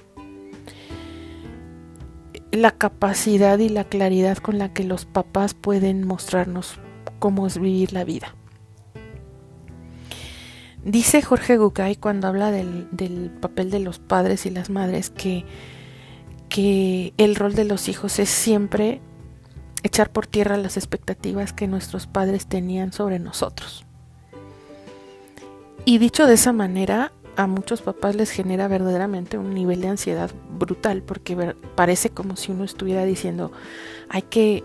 la 2.50 2.70
capacidad 2.70 3.58
y 3.58 3.68
la 3.68 3.84
claridad 3.84 4.38
con 4.38 4.56
la 4.56 4.72
que 4.72 4.84
los 4.84 5.04
papás 5.04 5.52
pueden 5.52 6.06
mostrarnos 6.06 6.80
cómo 7.18 7.46
es 7.46 7.58
vivir 7.58 7.92
la 7.92 8.04
vida. 8.04 8.34
Dice 10.82 11.20
Jorge 11.20 11.58
Gugay 11.58 11.96
cuando 11.96 12.26
habla 12.28 12.50
del, 12.50 12.88
del, 12.90 13.30
papel 13.30 13.70
de 13.70 13.80
los 13.80 13.98
padres 13.98 14.46
y 14.46 14.50
las 14.50 14.70
madres 14.70 15.10
que, 15.10 15.44
que 16.48 17.12
el 17.18 17.36
rol 17.36 17.54
de 17.54 17.64
los 17.64 17.90
hijos 17.90 18.18
es 18.18 18.30
siempre 18.30 19.02
echar 19.82 20.10
por 20.10 20.26
tierra 20.26 20.56
las 20.56 20.78
expectativas 20.78 21.52
que 21.52 21.68
nuestros 21.68 22.06
padres 22.06 22.46
tenían 22.46 22.94
sobre 22.94 23.18
nosotros. 23.18 23.84
Y 25.84 25.98
dicho 25.98 26.26
de 26.26 26.34
esa 26.34 26.52
manera, 26.52 27.12
a 27.36 27.46
muchos 27.46 27.82
papás 27.82 28.14
les 28.14 28.30
genera 28.30 28.68
verdaderamente 28.68 29.38
un 29.38 29.54
nivel 29.54 29.80
de 29.80 29.88
ansiedad 29.88 30.30
brutal 30.50 31.02
porque 31.02 31.54
parece 31.74 32.10
como 32.10 32.36
si 32.36 32.52
uno 32.52 32.64
estuviera 32.64 33.04
diciendo 33.04 33.52
hay 34.08 34.22
que 34.22 34.62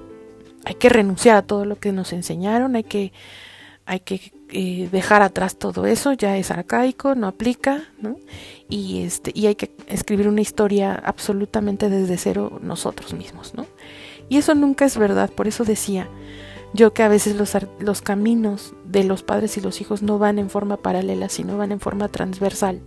hay 0.66 0.76
que 0.76 0.90
renunciar 0.90 1.38
a 1.38 1.42
todo 1.42 1.66
lo 1.66 1.80
que 1.80 1.92
nos 1.92 2.14
enseñaron, 2.14 2.76
hay 2.76 2.84
que 2.84 3.12
hay 3.86 4.02
que 4.02 4.34
eh, 4.52 4.88
dejar 4.92 5.24
atrás 5.24 5.58
todo 5.58 5.88
eso, 5.88 6.14
ya 6.14 6.38
es 6.38 6.52
arcaico, 6.52 7.16
no 7.16 7.28
aplica, 7.28 7.86
¿no? 8.00 8.18
Y 8.70 9.02
este 9.04 9.32
y 9.34 9.48
hay 9.48 9.56
que 9.56 9.72
escribir 9.88 10.28
una 10.28 10.42
historia 10.42 10.94
absolutamente 10.94 11.90
desde 11.90 12.18
cero 12.18 12.60
nosotros 12.62 13.14
mismos, 13.14 13.56
¿no? 13.56 13.66
Y 14.28 14.38
eso 14.38 14.54
nunca 14.54 14.86
es 14.86 14.98
verdad, 14.98 15.32
por 15.32 15.48
eso 15.48 15.64
decía 15.64 16.08
yo 16.74 16.94
que 16.94 17.04
a 17.04 17.08
veces 17.08 17.36
los, 17.36 17.58
los 17.80 18.02
caminos 18.02 18.74
de 18.90 19.04
los 19.04 19.24
padres 19.24 19.56
y 19.58 19.62
los 19.62 19.82
hijos 19.82 20.02
no 20.02 20.18
van 20.18 20.40
en 20.40 20.50
forma 20.50 20.78
paralela, 20.78 21.30
sino 21.30 21.58
van 21.58 21.72
en 21.72 21.80
forma 21.80 22.08
transversal. 22.08 22.82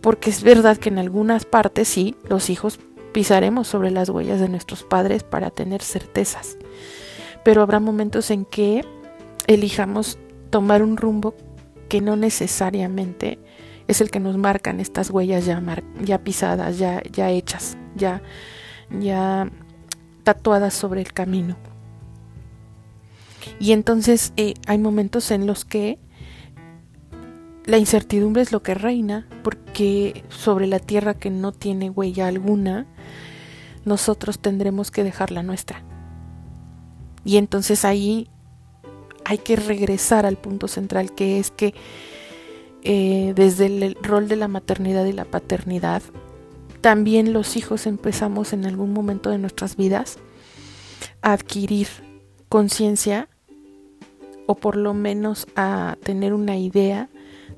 Porque 0.00 0.30
es 0.30 0.42
verdad 0.42 0.78
que 0.78 0.88
en 0.88 0.98
algunas 0.98 1.44
partes 1.44 1.88
sí, 1.88 2.16
los 2.28 2.50
hijos 2.50 2.78
pisaremos 3.12 3.68
sobre 3.68 3.90
las 3.90 4.08
huellas 4.08 4.40
de 4.40 4.48
nuestros 4.48 4.84
padres 4.84 5.22
para 5.24 5.50
tener 5.50 5.82
certezas. 5.82 6.56
Pero 7.44 7.62
habrá 7.62 7.80
momentos 7.80 8.30
en 8.30 8.44
que 8.44 8.84
elijamos 9.46 10.18
tomar 10.50 10.82
un 10.82 10.96
rumbo 10.96 11.34
que 11.88 12.00
no 12.00 12.16
necesariamente 12.16 13.38
es 13.88 14.00
el 14.00 14.10
que 14.10 14.20
nos 14.20 14.36
marcan 14.36 14.80
estas 14.80 15.10
huellas 15.10 15.46
ya, 15.46 15.62
ya 16.02 16.18
pisadas, 16.18 16.78
ya, 16.78 17.02
ya 17.10 17.30
hechas, 17.30 17.76
ya, 17.94 18.22
ya 18.90 19.50
tatuadas 20.22 20.74
sobre 20.74 21.00
el 21.00 21.12
camino. 21.12 21.56
Y 23.58 23.72
entonces 23.72 24.32
eh, 24.36 24.54
hay 24.66 24.78
momentos 24.78 25.30
en 25.30 25.46
los 25.46 25.64
que 25.64 25.98
la 27.64 27.76
incertidumbre 27.76 28.40
es 28.42 28.50
lo 28.50 28.62
que 28.62 28.74
reina, 28.74 29.28
porque 29.42 30.24
sobre 30.30 30.66
la 30.66 30.78
tierra 30.78 31.14
que 31.14 31.30
no 31.30 31.52
tiene 31.52 31.90
huella 31.90 32.26
alguna, 32.26 32.86
nosotros 33.84 34.38
tendremos 34.38 34.90
que 34.90 35.04
dejar 35.04 35.30
la 35.30 35.42
nuestra. 35.42 35.82
Y 37.24 37.36
entonces 37.36 37.84
ahí 37.84 38.28
hay 39.24 39.36
que 39.36 39.56
regresar 39.56 40.24
al 40.24 40.38
punto 40.38 40.66
central, 40.66 41.14
que 41.14 41.38
es 41.38 41.50
que 41.50 41.74
eh, 42.82 43.34
desde 43.36 43.66
el 43.66 43.96
rol 44.02 44.28
de 44.28 44.36
la 44.36 44.48
maternidad 44.48 45.04
y 45.04 45.12
la 45.12 45.26
paternidad, 45.26 46.02
también 46.80 47.34
los 47.34 47.56
hijos 47.56 47.86
empezamos 47.86 48.54
en 48.54 48.64
algún 48.64 48.94
momento 48.94 49.28
de 49.28 49.36
nuestras 49.36 49.76
vidas 49.76 50.16
a 51.20 51.32
adquirir 51.32 51.88
conciencia 52.48 53.28
o 54.46 54.54
por 54.54 54.76
lo 54.76 54.94
menos 54.94 55.46
a 55.56 55.96
tener 56.02 56.32
una 56.32 56.56
idea 56.56 57.08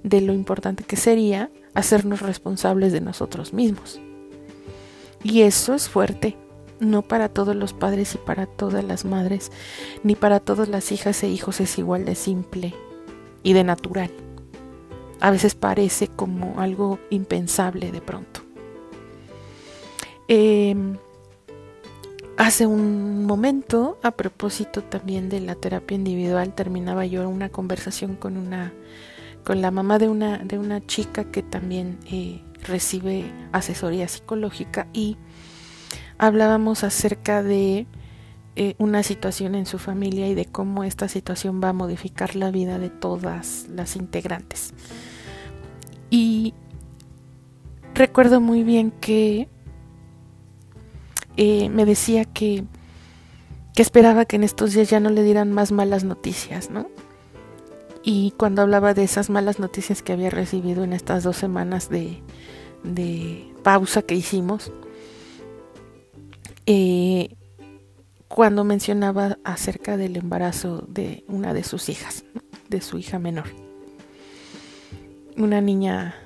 de 0.02 0.20
lo 0.20 0.32
importante 0.32 0.84
que 0.84 0.96
sería 0.96 1.50
hacernos 1.74 2.20
responsables 2.20 2.92
de 2.92 3.00
nosotros 3.00 3.52
mismos. 3.52 4.00
Y 5.22 5.42
eso 5.42 5.74
es 5.74 5.88
fuerte, 5.88 6.36
no 6.80 7.02
para 7.02 7.28
todos 7.28 7.54
los 7.54 7.74
padres 7.74 8.14
y 8.14 8.18
para 8.18 8.46
todas 8.46 8.82
las 8.82 9.04
madres, 9.04 9.52
ni 10.02 10.14
para 10.14 10.40
todas 10.40 10.68
las 10.68 10.90
hijas 10.92 11.22
e 11.22 11.28
hijos 11.28 11.60
es 11.60 11.78
igual 11.78 12.04
de 12.04 12.14
simple 12.14 12.74
y 13.42 13.52
de 13.52 13.64
natural. 13.64 14.10
A 15.20 15.30
veces 15.30 15.54
parece 15.54 16.08
como 16.08 16.58
algo 16.60 16.98
impensable 17.10 17.92
de 17.92 18.00
pronto. 18.00 18.40
Eh, 20.28 20.74
Hace 22.40 22.66
un 22.66 23.26
momento, 23.26 23.98
a 24.02 24.12
propósito 24.12 24.82
también 24.82 25.28
de 25.28 25.40
la 25.40 25.56
terapia 25.56 25.94
individual, 25.94 26.54
terminaba 26.54 27.04
yo 27.04 27.28
una 27.28 27.50
conversación 27.50 28.16
con 28.16 28.38
una 28.38 28.72
con 29.44 29.60
la 29.60 29.70
mamá 29.70 29.98
de 29.98 30.08
una 30.08 30.38
de 30.38 30.58
una 30.58 30.80
chica 30.86 31.24
que 31.24 31.42
también 31.42 31.98
eh, 32.10 32.40
recibe 32.62 33.30
asesoría 33.52 34.08
psicológica 34.08 34.86
y 34.94 35.18
hablábamos 36.16 36.82
acerca 36.82 37.42
de 37.42 37.86
eh, 38.56 38.74
una 38.78 39.02
situación 39.02 39.54
en 39.54 39.66
su 39.66 39.76
familia 39.76 40.26
y 40.26 40.34
de 40.34 40.46
cómo 40.46 40.82
esta 40.82 41.08
situación 41.08 41.60
va 41.62 41.68
a 41.68 41.74
modificar 41.74 42.36
la 42.36 42.50
vida 42.50 42.78
de 42.78 42.88
todas 42.88 43.66
las 43.68 43.96
integrantes. 43.96 44.72
Y 46.08 46.54
recuerdo 47.92 48.40
muy 48.40 48.62
bien 48.62 48.92
que 48.92 49.50
eh, 51.42 51.70
me 51.70 51.86
decía 51.86 52.26
que, 52.26 52.64
que 53.74 53.80
esperaba 53.80 54.26
que 54.26 54.36
en 54.36 54.44
estos 54.44 54.74
días 54.74 54.90
ya 54.90 55.00
no 55.00 55.08
le 55.08 55.22
dieran 55.22 55.52
más 55.52 55.72
malas 55.72 56.04
noticias, 56.04 56.68
¿no? 56.68 56.86
Y 58.02 58.34
cuando 58.36 58.60
hablaba 58.60 58.92
de 58.92 59.04
esas 59.04 59.30
malas 59.30 59.58
noticias 59.58 60.02
que 60.02 60.12
había 60.12 60.28
recibido 60.28 60.84
en 60.84 60.92
estas 60.92 61.24
dos 61.24 61.38
semanas 61.38 61.88
de, 61.88 62.22
de 62.84 63.50
pausa 63.62 64.02
que 64.02 64.14
hicimos, 64.14 64.70
eh, 66.66 67.36
cuando 68.28 68.62
mencionaba 68.62 69.38
acerca 69.42 69.96
del 69.96 70.18
embarazo 70.18 70.84
de 70.88 71.24
una 71.26 71.54
de 71.54 71.64
sus 71.64 71.88
hijas, 71.88 72.26
de 72.68 72.82
su 72.82 72.98
hija 72.98 73.18
menor. 73.18 73.46
Una 75.38 75.62
niña, 75.62 76.16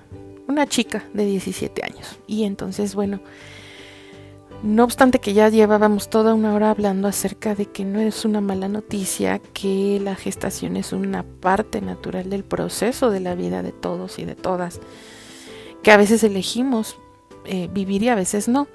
una 0.49 0.67
chica 0.67 1.05
de 1.15 1.25
17 1.25 1.85
años. 1.85 2.19
Y 2.27 2.43
entonces, 2.43 2.97
bueno, 2.97 3.21
no 4.65 4.83
obstante 4.83 5.19
que 5.19 5.35
ya 5.35 5.51
llevábamos 5.51 6.09
toda 6.09 6.33
una 6.33 6.55
hora 6.55 6.71
hablando 6.71 7.07
acerca 7.07 7.55
de 7.55 7.67
que 7.67 7.85
no 7.85 8.01
es 8.01 8.25
una 8.25 8.41
mala 8.41 8.67
noticia, 8.67 9.39
que 9.39 10.01
la 10.03 10.15
gestación 10.15 10.79
es 10.79 10.95
una 10.95 11.23
parte 11.23 11.83
natural 11.83 12.31
del 12.31 12.45
proceso 12.45 13.11
de 13.11 13.21
la 13.21 13.35
vida 13.35 13.63
de 13.63 13.73
todos 13.73 14.19
y 14.19 14.25
de 14.25 14.35
todas, 14.35 14.81
que 15.83 15.93
a 15.93 15.99
veces 15.99 16.25
elegimos 16.25 16.97
eh, 17.45 17.69
vivir 17.75 18.05
y 18.05 18.09
a 18.09 18.15
veces 18.15 18.49
no, 18.49 18.67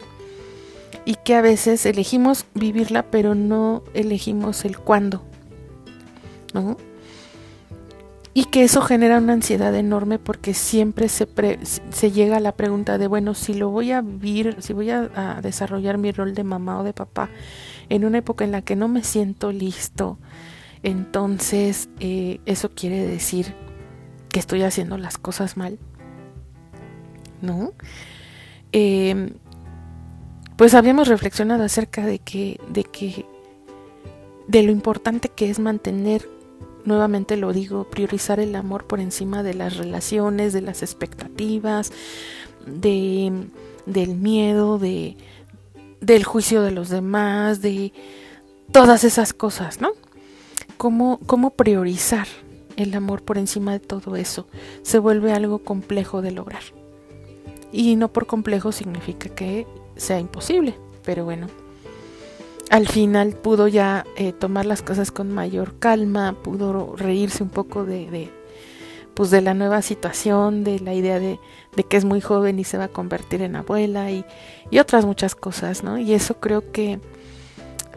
y 1.05 1.15
que 1.15 1.33
a 1.33 1.41
veces 1.41 1.83
elegimos 1.87 2.45
vivirla 2.53 3.09
pero 3.09 3.33
no 3.33 3.81
elegimos 3.95 4.65
el 4.65 4.77
cuándo, 4.77 5.23
¿no? 6.53 6.77
Y 8.33 8.45
que 8.45 8.63
eso 8.63 8.81
genera 8.81 9.17
una 9.17 9.33
ansiedad 9.33 9.73
enorme 9.75 10.19
porque 10.19 10.53
siempre 10.53 11.09
se, 11.09 11.27
se 11.89 12.11
llega 12.11 12.37
a 12.37 12.39
la 12.39 12.51
pregunta 12.51 12.97
de, 12.97 13.07
bueno, 13.07 13.33
si 13.33 13.53
lo 13.53 13.69
voy 13.69 13.91
a 13.91 14.01
vivir, 14.01 14.57
si 14.59 14.73
voy 14.73 14.91
a, 14.91 15.39
desarrollar 15.41 15.97
mi 15.97 16.11
rol 16.11 16.35
de 16.35 16.43
mamá 16.43 16.79
o 16.79 16.83
de 16.83 16.93
papá 16.93 17.29
en 17.89 18.05
una 18.05 18.19
época 18.19 18.45
en 18.45 18.51
la 18.51 18.61
que 18.61 18.75
no 18.75 18.87
me 18.87 19.03
siento 19.03 19.51
listo, 19.51 20.19
entonces 20.83 21.89
eh, 21.99 22.39
eso 22.45 22.69
quiere 22.69 23.05
decir 23.05 23.55
que 24.29 24.39
estoy 24.39 24.61
haciendo 24.61 24.97
las 24.97 25.17
cosas 25.17 25.57
mal, 25.57 25.79
¿no? 27.41 27.73
Em, 28.71 29.31
pues 30.55 30.75
habíamos 30.75 31.07
reflexionado 31.07 31.63
acerca 31.63 32.05
de 32.05 32.19
que, 32.19 32.59
de 32.69 32.83
que, 32.83 33.25
de 34.47 34.61
lo 34.61 34.71
importante 34.71 35.29
que 35.29 35.49
es 35.49 35.57
mantener 35.57 36.29
nuevamente 36.89 37.37
lo 37.37 37.53
digo, 37.53 37.85
priorizar 37.85 38.41
el 38.41 38.55
amor 38.55 38.85
por 38.85 38.99
encima 38.99 39.43
de 39.43 39.53
las 39.53 39.77
relaciones, 39.77 40.51
de 40.51 40.61
las 40.61 40.81
expectativas, 40.83 41.93
de, 42.65 43.47
del 43.85 44.15
miedo, 44.15 44.79
de, 44.79 45.15
del 46.01 46.25
juicio 46.25 46.61
de 46.61 46.71
los 46.71 46.89
demás, 46.89 47.61
de 47.61 47.93
todas 48.73 49.05
esas 49.05 49.33
cosas, 49.33 49.79
¿no? 49.79 49.91
¿Cómo, 50.77 51.19
cómo 51.25 51.51
priorizar 51.51 52.27
el 52.75 52.93
amor 52.95 53.21
por 53.21 53.37
encima 53.37 53.71
de 53.71 53.79
todo 53.79 54.15
eso? 54.15 54.47
Se 54.81 54.99
vuelve 54.99 55.31
algo 55.31 55.59
complejo 55.59 56.21
de 56.21 56.31
lograr. 56.31 56.63
Y 57.71 57.95
no 57.95 58.11
por 58.11 58.25
complejo 58.25 58.71
significa 58.71 59.29
que 59.29 59.67
sea 59.95 60.19
imposible, 60.19 60.75
pero 61.05 61.23
bueno, 61.23 61.47
al 62.69 62.87
final 62.87 63.33
pudo 63.33 63.67
ya 63.67 64.05
eh, 64.15 64.31
tomar 64.31 64.65
las 64.65 64.81
cosas 64.81 65.11
con 65.11 65.31
mayor 65.31 65.79
calma, 65.79 66.35
pudo 66.43 66.95
reírse 66.95 67.41
un 67.43 67.49
poco 67.49 67.83
de, 67.83 68.31
pues 69.15 69.31
de 69.31 69.41
la 69.41 69.53
nueva 69.53 69.81
situación, 69.81 70.63
de 70.63 70.79
la 70.79 70.93
idea 70.93 71.19
de, 71.19 71.39
que 71.89 71.97
es 71.97 72.05
muy 72.05 72.21
joven 72.21 72.59
y 72.59 72.63
se 72.63 72.77
va 72.77 72.85
a 72.85 72.89
convertir 72.89 73.41
en 73.41 73.55
abuela 73.55 74.11
y, 74.11 74.23
y 74.69 74.79
otras 74.79 75.05
muchas 75.05 75.33
cosas, 75.33 75.83
¿no? 75.83 75.97
Y 75.97 76.13
eso 76.13 76.39
creo 76.39 76.71
que 76.71 76.99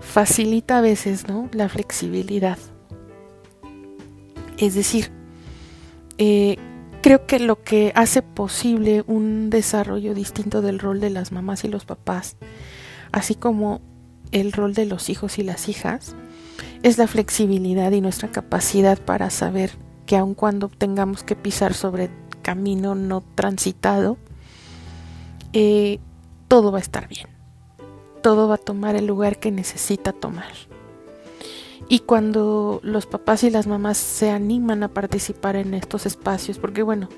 facilita 0.01 0.79
a 0.79 0.81
veces, 0.81 1.29
¿no? 1.29 1.49
La 1.53 1.69
flexibilidad. 1.69 2.59
Es 4.57 4.75
decir, 4.75 5.11
eh, 6.17 6.57
creo 7.03 7.27
que 7.27 7.41
lo 7.41 7.63
que 7.63 7.93
hace 7.95 8.23
posible 8.23 9.05
un 9.07 9.51
desarrollo 9.51 10.15
distinto 10.15 10.63
del 10.63 10.79
rol 10.79 11.01
de 11.01 11.11
las 11.11 11.31
mamás 11.31 11.65
y 11.65 11.69
los 11.69 11.85
papás, 11.85 12.37
así 13.11 13.35
como 13.35 13.83
el 14.33 14.53
rol 14.53 14.75
de 14.75 14.87
los 14.87 15.09
hijos 15.09 15.39
y 15.39 15.43
las 15.43 15.69
hijas, 15.69 16.17
es 16.83 16.99
la 16.99 17.07
flexibilidad 17.07 17.93
y 17.93 18.01
nuestra 18.01 18.31
capacidad 18.31 18.99
para 18.99 19.31
saber 19.31 19.71
que 20.07 20.17
aun 20.17 20.35
cuando 20.35 20.69
tengamos 20.69 21.23
que 21.23 21.37
pisar 21.37 21.75
sobre 21.75 22.11
camino 22.43 22.95
no 22.95 23.23
transitado, 23.35 24.19
eh, 25.53 26.01
todo 26.49 26.73
va 26.73 26.79
a 26.79 26.83
estar 26.83 27.09
bien. 27.09 27.29
Todo 28.21 28.49
va 28.49 28.57
a 28.57 28.59
tomar 28.59 28.97
el 28.97 29.07
lugar 29.07 29.39
que 29.39 29.51
necesita 29.51 30.13
tomar. 30.13 30.53
Y 31.89 32.01
cuando 32.01 32.81
los 32.83 33.07
papás 33.07 33.43
y 33.45 33.51
las 33.51 33.67
mamás 33.67 33.99
se 33.99 34.31
animan 34.31 34.83
a 34.83 34.89
participar 34.89 35.57
en 35.57 35.75
estos 35.75 36.07
espacios, 36.07 36.59
porque 36.59 36.83
bueno, 36.83 37.09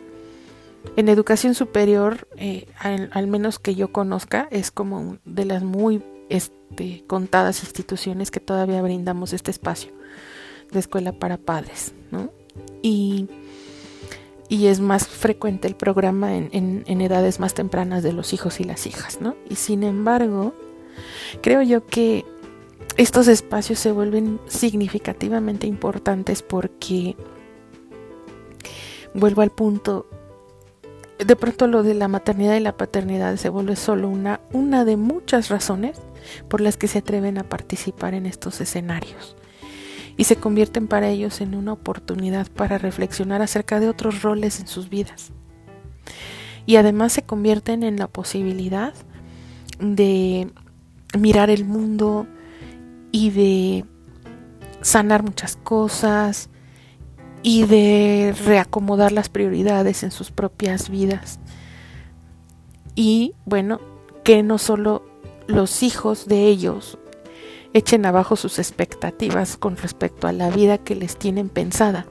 en 0.97 1.09
educación 1.09 1.55
superior, 1.55 2.29
eh, 2.37 2.67
al, 2.79 3.27
menos 3.27 3.59
que 3.59 3.75
yo 3.75 3.93
conozca, 3.93 4.49
es 4.51 4.71
como 4.71 5.19
de 5.25 5.45
las 5.45 5.63
muy 5.63 6.03
este, 6.29 7.05
contadas 7.07 7.63
instituciones 7.63 8.31
que 8.31 8.41
todavía 8.41 8.83
brindamos 8.83 9.33
este 9.33 9.51
espacio 9.51 9.93
de 10.71 10.81
escuela 10.81 11.13
para 11.13 11.37
padres, 11.37 11.93
¿no? 12.11 12.31
Y, 12.83 13.29
y 14.49 14.67
es 14.67 14.81
más 14.81 15.07
frecuente 15.07 15.69
el 15.69 15.77
programa 15.77 16.37
en, 16.37 16.85
en 16.87 17.01
edades 17.01 17.41
más 17.41 17.55
tempranas 17.55 18.03
de 18.03 18.13
los 18.13 18.33
hijos 18.33 18.61
y 18.61 18.65
las 18.65 18.87
hijas, 18.87 19.21
¿no? 19.21 19.37
Y 19.49 19.57
sin 19.57 19.83
embargo, 19.83 20.55
creo 21.41 21.63
yo 21.63 21.87
que 21.87 22.25
estos 22.97 23.27
espacios 23.27 23.79
se 23.79 23.91
vuelven 23.91 24.41
significativamente 24.47 25.67
importantes 25.67 26.43
porque, 26.43 27.17
vuelvo 29.15 29.43
al 29.43 29.51
punto, 29.51 30.07
de 31.27 31.37
pronto 31.37 31.67
lo 31.67 31.83
de 31.83 31.95
la 31.95 32.09
maternidad 32.09 32.57
y 32.57 32.61
la 32.61 32.77
paternidad 32.77 33.37
se 33.37 33.49
vuelve 33.49 33.77
solo 33.77 34.09
una, 34.09 34.41
una 34.53 34.85
de 34.85 34.97
muchas 34.97 35.49
razones 35.49 36.01
por 36.49 36.61
las 36.61 36.77
que 36.77 36.89
se 36.89 36.99
atreven 36.99 37.39
a 37.39 37.49
participar 37.49 38.15
en 38.15 38.27
estos 38.27 38.61
escenarios 38.61 39.37
y 40.17 40.25
se 40.25 40.37
convierten 40.37 40.87
para 40.87 41.09
ellos 41.09 41.41
en 41.41 41.55
una 41.55 41.73
oportunidad 41.73 42.47
para 42.49 42.79
reflexionar 42.79 43.43
acerca 43.43 43.81
de 43.81 43.89
otros 43.89 44.23
roles 44.23 44.61
en 44.61 44.67
sus 44.67 44.89
vidas. 44.89 45.33
Y 46.67 46.77
además 46.77 47.13
se 47.13 47.23
convierten 47.23 47.83
en 47.83 47.97
la 47.97 48.07
posibilidad 48.07 48.95
de 49.81 50.51
mirar 51.19 51.51
el 51.51 51.65
mundo 51.65 52.27
y 53.13 53.31
de 53.31 53.85
sanar 54.81 55.23
muchas 55.23 55.57
cosas 55.57 56.49
y 57.45 57.65
de 57.65 58.35
reacomodar 58.47 59.13
las 59.13 59.29
prioridades 59.29 60.03
en 60.03 60.11
sus 60.11 60.33
propias 60.33 60.89
vidas. 60.89 61.39
Y 62.97 63.35
bueno, 63.45 63.81
que 64.25 64.43
no 64.43 64.57
solo 64.57 65.05
los 65.47 65.83
hijos 65.83 66.27
de 66.27 66.47
ellos 66.47 66.99
echen 67.75 68.07
abajo 68.07 68.37
sus 68.37 68.59
expectativas 68.59 69.59
con 69.59 69.77
respecto 69.77 70.27
a 70.27 70.33
la 70.33 70.49
vida 70.49 70.79
que 70.79 70.95
les 70.95 71.19
tienen 71.19 71.51
pensada, 71.51 72.07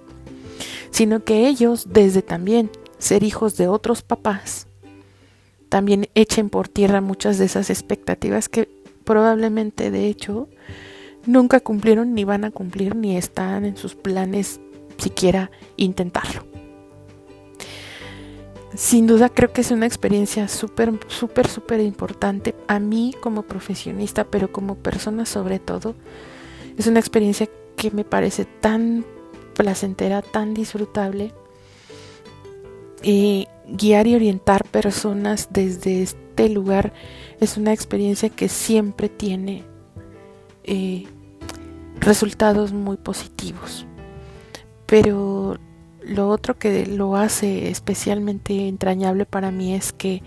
sino 0.92 1.24
que 1.24 1.48
ellos, 1.48 1.88
desde 1.90 2.22
también 2.22 2.70
ser 3.00 3.24
hijos 3.24 3.58
de 3.58 3.68
otros 3.68 4.04
papás, 4.04 4.68
también 5.68 6.10
echen 6.14 6.52
por 6.52 6.68
tierra 6.68 7.02
muchas 7.02 7.40
de 7.40 7.46
esas 7.46 7.72
expectativas 7.72 8.50
que 8.50 8.70
probablemente 9.04 9.90
de 9.90 10.10
hecho 10.10 10.48
nunca 11.26 11.60
cumplieron 11.60 12.14
ni 12.14 12.24
van 12.24 12.46
a 12.46 12.52
cumplir 12.52 12.96
ni 12.96 13.18
están 13.18 13.66
en 13.66 13.78
sus 13.78 13.96
planes 13.96 14.60
siquiera 14.98 15.52
intentarlo. 15.78 16.44
Sin 18.76 19.06
duda 19.06 19.30
creo 19.30 19.54
que 19.54 19.62
es 19.62 19.70
una 19.70 19.86
experiencia 19.86 20.48
súper, 20.48 20.92
súper, 21.08 21.48
súper 21.48 21.80
importante 21.80 22.56
a 22.68 22.80
mí 22.80 23.14
como 23.22 23.44
profesionista, 23.44 24.24
pero 24.24 24.52
como 24.52 24.76
persona 24.76 25.26
sobre 25.26 25.60
todo. 25.60 25.94
Es 26.78 26.88
una 26.88 27.00
experiencia 27.00 27.48
que 27.76 27.92
me 27.92 28.04
parece 28.04 28.46
tan 28.46 29.06
placentera, 29.54 30.24
tan 30.24 30.56
disfrutable. 30.56 31.34
Y 33.04 33.48
guiar 33.68 34.08
y 34.08 34.16
orientar 34.16 34.64
personas 34.64 35.50
desde 35.52 36.02
este 36.02 36.50
lugar 36.50 36.94
es 37.40 37.58
una 37.58 37.74
experiencia 37.74 38.30
que 38.30 38.50
siempre 38.50 39.08
tiene 39.08 39.64
eh, 40.64 41.06
resultados 42.00 42.74
muy 42.74 42.98
positivos. 42.98 43.86
Pero 44.94 45.58
lo 46.04 46.30
otro 46.30 46.60
que 46.60 46.86
lo 46.86 47.16
hace 47.16 47.72
especialmente 47.72 48.68
entrañable 48.68 49.26
para 49.26 49.50
mí 49.50 49.74
es 49.74 49.92
que 49.92 50.22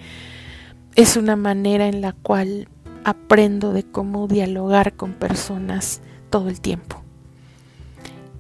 es 0.96 1.16
una 1.16 1.36
manera 1.36 1.86
en 1.86 2.00
la 2.00 2.14
cual 2.14 2.68
aprendo 3.04 3.72
de 3.72 3.84
cómo 3.84 4.26
dialogar 4.26 4.94
con 4.94 5.12
personas 5.12 6.00
todo 6.30 6.48
el 6.48 6.60
tiempo. 6.60 7.00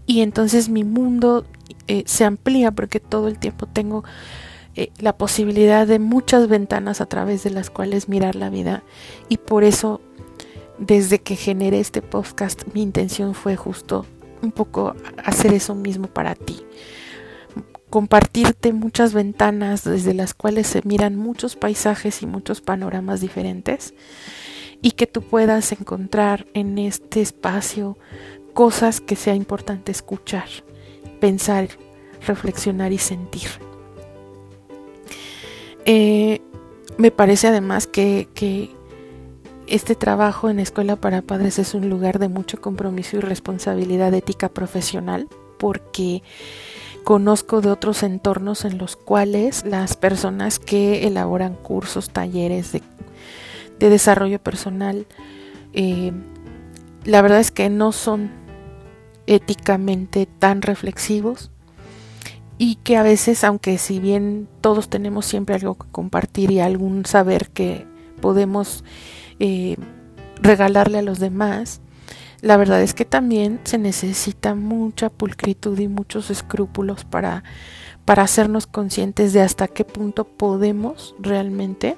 Y 0.04 0.22
entonces 0.22 0.68
mi 0.68 0.82
mundo 0.82 1.46
eh, 1.86 2.02
se 2.06 2.24
amplía 2.24 2.72
porque 2.72 2.98
todo 2.98 3.28
el 3.28 3.38
tiempo 3.38 3.66
tengo 3.66 4.02
eh, 4.74 4.90
la 4.98 5.16
posibilidad 5.16 5.86
de 5.86 6.00
muchas 6.00 6.48
ventanas 6.48 7.00
a 7.00 7.06
través 7.06 7.44
de 7.44 7.50
las 7.50 7.70
cuales 7.70 8.08
mirar 8.08 8.34
la 8.34 8.50
vida. 8.50 8.82
Y 9.28 9.36
por 9.36 9.62
eso, 9.62 10.00
desde 10.76 11.20
que 11.20 11.36
generé 11.36 11.78
este 11.78 12.02
podcast, 12.02 12.64
mi 12.74 12.82
intención 12.82 13.32
fue 13.32 13.54
justo 13.54 14.06
un 14.42 14.52
poco 14.52 14.94
hacer 15.24 15.52
eso 15.54 15.74
mismo 15.74 16.06
para 16.08 16.34
ti 16.34 16.64
compartirte 17.90 18.72
muchas 18.72 19.14
ventanas 19.14 19.84
desde 19.84 20.12
las 20.12 20.34
cuales 20.34 20.66
se 20.66 20.82
miran 20.84 21.16
muchos 21.16 21.56
paisajes 21.56 22.22
y 22.22 22.26
muchos 22.26 22.60
panoramas 22.60 23.20
diferentes 23.20 23.94
y 24.82 24.92
que 24.92 25.06
tú 25.06 25.22
puedas 25.22 25.72
encontrar 25.72 26.46
en 26.54 26.78
este 26.78 27.20
espacio 27.20 27.96
cosas 28.52 29.00
que 29.00 29.16
sea 29.16 29.34
importante 29.34 29.92
escuchar, 29.92 30.48
pensar, 31.20 31.68
reflexionar 32.26 32.92
y 32.92 32.98
sentir. 32.98 33.48
Eh, 35.84 36.40
me 36.98 37.10
parece 37.10 37.48
además 37.48 37.86
que, 37.86 38.28
que 38.34 38.74
este 39.66 39.94
trabajo 39.94 40.48
en 40.50 40.60
Escuela 40.60 40.96
para 40.96 41.22
Padres 41.22 41.58
es 41.58 41.74
un 41.74 41.88
lugar 41.88 42.18
de 42.18 42.28
mucho 42.28 42.60
compromiso 42.60 43.16
y 43.16 43.20
responsabilidad 43.20 44.14
ética 44.14 44.48
profesional 44.48 45.28
porque 45.58 46.22
Conozco 47.06 47.60
de 47.60 47.70
otros 47.70 48.02
entornos 48.02 48.64
en 48.64 48.78
los 48.78 48.96
cuales 48.96 49.64
las 49.64 49.94
personas 49.94 50.58
que 50.58 51.06
elaboran 51.06 51.54
cursos, 51.54 52.10
talleres 52.10 52.72
de, 52.72 52.82
desarrollo 53.78 54.40
personal, 54.40 55.06
eh, 55.72 56.10
la 57.04 57.22
verdad 57.22 57.38
es 57.38 57.52
que 57.52 57.70
no 57.70 57.92
son 57.92 58.32
éticamente 59.28 60.26
tan 60.26 60.62
reflexivos 60.62 61.52
y 62.58 62.74
que 62.82 62.96
a 62.96 63.04
veces, 63.04 63.44
aunque 63.44 63.78
si 63.78 64.00
bien 64.00 64.48
todos 64.60 64.90
tenemos 64.90 65.26
siempre 65.26 65.54
algo 65.54 65.76
que 65.76 65.86
compartir 65.92 66.50
y 66.50 66.58
algún 66.58 67.06
saber 67.06 67.50
que 67.50 67.86
podemos 68.20 68.82
eh, 69.40 69.76
regalarle 70.40 70.98
a 70.98 71.02
los 71.02 71.18
demás, 71.18 71.80
la 72.42 72.56
verdad 72.56 72.82
es 72.82 72.94
que 72.94 73.04
también 73.04 73.60
se 73.64 73.78
necesita 73.78 74.54
mucha 74.54 75.08
pulcritud 75.08 75.78
y 75.78 75.88
muchos 75.88 76.30
escrúpulos 76.30 77.04
para, 77.04 77.44
para 78.04 78.22
hacernos 78.22 78.66
conscientes 78.66 79.32
de 79.32 79.40
hasta 79.40 79.68
qué 79.68 79.84
punto 79.84 80.24
podemos 80.24 81.14
realmente 81.18 81.96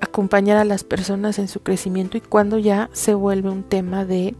acompañar 0.00 0.56
a 0.56 0.64
las 0.64 0.84
personas 0.84 1.38
en 1.38 1.48
su 1.48 1.60
crecimiento 1.60 2.16
y 2.16 2.20
cuando 2.20 2.58
ya 2.58 2.90
se 2.92 3.14
vuelve 3.14 3.50
un 3.50 3.62
tema 3.62 4.04
de 4.04 4.34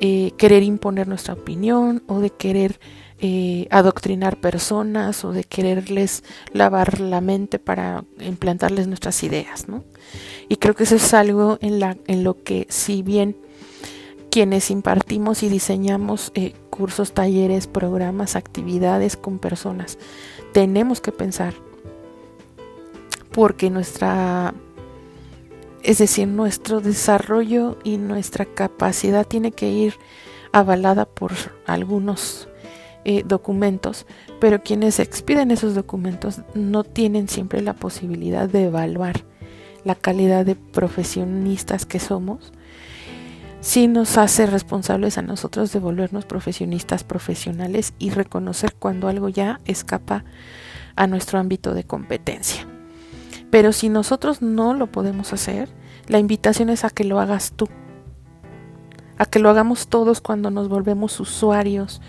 eh, 0.00 0.32
querer 0.36 0.62
imponer 0.62 1.08
nuestra 1.08 1.34
opinión 1.34 2.02
o 2.06 2.20
de 2.20 2.30
querer 2.30 2.80
eh, 3.20 3.68
adoctrinar 3.70 4.38
personas 4.38 5.24
o 5.24 5.32
de 5.32 5.44
quererles 5.44 6.24
lavar 6.52 7.00
la 7.00 7.20
mente 7.20 7.58
para 7.58 8.04
implantarles 8.20 8.86
nuestras 8.86 9.22
ideas, 9.22 9.68
¿no? 9.68 9.84
Y 10.48 10.56
creo 10.56 10.74
que 10.74 10.84
eso 10.84 10.96
es 10.96 11.14
algo 11.14 11.58
en, 11.60 11.80
la, 11.80 11.96
en 12.06 12.24
lo 12.24 12.42
que 12.42 12.66
si 12.68 13.02
bien 13.02 13.36
quienes 14.34 14.72
impartimos 14.72 15.44
y 15.44 15.48
diseñamos 15.48 16.32
eh, 16.34 16.54
cursos, 16.68 17.12
talleres, 17.12 17.68
programas, 17.68 18.34
actividades 18.34 19.16
con 19.16 19.38
personas. 19.38 19.96
Tenemos 20.52 21.00
que 21.00 21.12
pensar 21.12 21.54
porque 23.30 23.70
nuestra, 23.70 24.52
es 25.84 25.98
decir, 25.98 26.26
nuestro 26.26 26.80
desarrollo 26.80 27.78
y 27.84 27.96
nuestra 27.96 28.44
capacidad 28.44 29.24
tiene 29.24 29.52
que 29.52 29.70
ir 29.70 29.94
avalada 30.50 31.04
por 31.04 31.30
algunos 31.64 32.48
eh, 33.04 33.22
documentos, 33.26 34.06
pero 34.40 34.62
quienes 34.62 34.98
expiden 34.98 35.50
esos 35.50 35.74
documentos 35.74 36.42
no 36.54 36.84
tienen 36.84 37.28
siempre 37.28 37.60
la 37.60 37.74
posibilidad 37.74 38.48
de 38.48 38.64
evaluar 38.64 39.24
la 39.84 39.94
calidad 39.94 40.46
de 40.46 40.56
profesionistas 40.56 41.86
que 41.86 42.00
somos, 42.00 42.52
sí 43.60 43.86
nos 43.86 44.16
hace 44.18 44.46
responsables 44.46 45.18
a 45.18 45.22
nosotros 45.22 45.72
de 45.72 45.78
volvernos 45.78 46.24
profesionistas 46.24 47.04
profesionales 47.04 47.94
y 47.98 48.10
reconocer 48.10 48.74
cuando 48.74 49.08
algo 49.08 49.28
ya 49.28 49.60
escapa 49.66 50.24
a 50.96 51.06
nuestro 51.06 51.38
ámbito 51.38 51.74
de 51.74 51.84
competencia. 51.84 52.66
Pero 53.50 53.72
si 53.72 53.88
nosotros 53.88 54.42
no 54.42 54.74
lo 54.74 54.90
podemos 54.90 55.32
hacer, 55.32 55.68
la 56.08 56.18
invitación 56.18 56.70
es 56.70 56.84
a 56.84 56.90
que 56.90 57.04
lo 57.04 57.20
hagas 57.20 57.52
tú, 57.54 57.68
a 59.16 59.26
que 59.26 59.38
lo 59.38 59.48
hagamos 59.48 59.88
todos 59.88 60.20
cuando 60.20 60.50
nos 60.50 60.68
volvemos 60.68 61.20
usuarios 61.20 62.00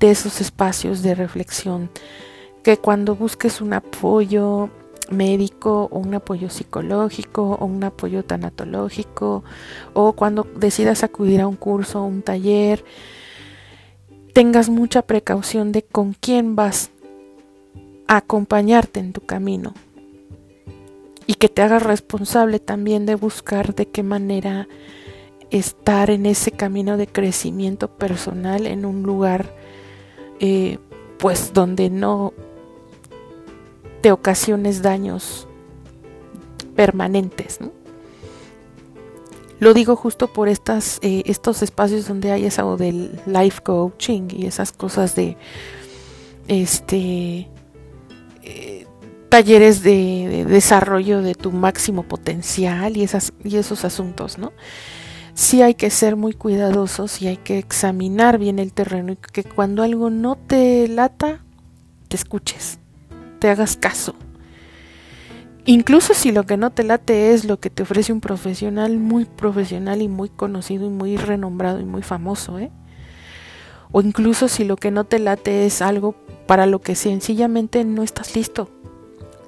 de 0.00 0.10
esos 0.10 0.40
espacios 0.40 1.02
de 1.02 1.14
reflexión, 1.14 1.90
que 2.64 2.78
cuando 2.78 3.14
busques 3.14 3.60
un 3.60 3.74
apoyo 3.74 4.70
médico 5.10 5.88
o 5.90 5.98
un 5.98 6.14
apoyo 6.14 6.48
psicológico 6.48 7.58
o 7.60 7.66
un 7.66 7.84
apoyo 7.84 8.24
tanatológico 8.24 9.44
o 9.92 10.12
cuando 10.14 10.46
decidas 10.56 11.04
acudir 11.04 11.40
a 11.40 11.48
un 11.48 11.56
curso 11.56 12.00
o 12.00 12.06
un 12.06 12.22
taller, 12.22 12.84
tengas 14.32 14.68
mucha 14.68 15.02
precaución 15.02 15.70
de 15.72 15.82
con 15.82 16.14
quién 16.14 16.56
vas 16.56 16.90
a 18.06 18.18
acompañarte 18.18 19.00
en 19.00 19.12
tu 19.12 19.20
camino. 19.20 19.74
Y 21.26 21.34
que 21.34 21.48
te 21.48 21.62
hagas 21.62 21.82
responsable 21.82 22.58
también 22.58 23.06
de 23.06 23.14
buscar 23.14 23.74
de 23.74 23.86
qué 23.86 24.02
manera 24.02 24.66
estar 25.50 26.10
en 26.10 26.26
ese 26.26 26.52
camino 26.52 26.96
de 26.96 27.06
crecimiento 27.06 27.88
personal 27.96 28.66
en 28.66 28.84
un 28.84 29.02
lugar 29.02 29.59
eh, 30.40 30.78
pues 31.18 31.52
donde 31.52 31.90
no 31.90 32.32
te 34.00 34.10
ocasiones 34.10 34.82
daños 34.82 35.46
permanentes. 36.74 37.58
Lo 39.58 39.74
digo 39.74 39.94
justo 39.94 40.32
por 40.32 40.48
estas, 40.48 40.98
eh, 41.02 41.22
estos 41.26 41.62
espacios 41.62 42.08
donde 42.08 42.32
hay 42.32 42.46
eso 42.46 42.78
del 42.78 43.20
life 43.26 43.60
coaching 43.62 44.28
y 44.30 44.46
esas 44.46 44.72
cosas 44.72 45.14
de 45.14 45.36
este 46.48 47.46
eh, 48.42 48.86
talleres 49.28 49.82
de, 49.82 50.46
desarrollo 50.48 51.20
de 51.20 51.34
tu 51.34 51.52
máximo 51.52 52.04
potencial 52.04 52.96
y 52.96 53.02
esas 53.02 53.34
y 53.44 53.58
esos 53.58 53.84
asuntos, 53.84 54.38
¿no? 54.38 54.52
Sí 55.40 55.62
hay 55.62 55.74
que 55.74 55.88
ser 55.88 56.16
muy 56.16 56.34
cuidadosos 56.34 57.22
y 57.22 57.26
hay 57.26 57.38
que 57.38 57.56
examinar 57.56 58.36
bien 58.36 58.58
el 58.58 58.74
terreno 58.74 59.12
y 59.12 59.16
que 59.16 59.42
cuando 59.42 59.82
algo 59.82 60.10
no 60.10 60.36
te 60.36 60.86
lata, 60.86 61.42
te 62.08 62.16
escuches, 62.16 62.78
te 63.38 63.48
hagas 63.48 63.78
caso. 63.78 64.14
Incluso 65.64 66.12
si 66.12 66.30
lo 66.30 66.44
que 66.44 66.58
no 66.58 66.70
te 66.70 66.84
late 66.84 67.32
es 67.32 67.46
lo 67.46 67.58
que 67.58 67.70
te 67.70 67.84
ofrece 67.84 68.12
un 68.12 68.20
profesional 68.20 68.98
muy 68.98 69.24
profesional 69.24 70.02
y 70.02 70.08
muy 70.08 70.28
conocido 70.28 70.86
y 70.86 70.90
muy 70.90 71.16
renombrado 71.16 71.80
y 71.80 71.86
muy 71.86 72.02
famoso, 72.02 72.58
¿eh? 72.58 72.70
O 73.92 74.02
incluso 74.02 74.46
si 74.46 74.64
lo 74.64 74.76
que 74.76 74.90
no 74.90 75.04
te 75.04 75.18
late 75.18 75.64
es 75.64 75.80
algo 75.80 76.14
para 76.46 76.66
lo 76.66 76.80
que 76.80 76.94
sencillamente 76.94 77.82
no 77.84 78.02
estás 78.02 78.36
listo. 78.36 78.68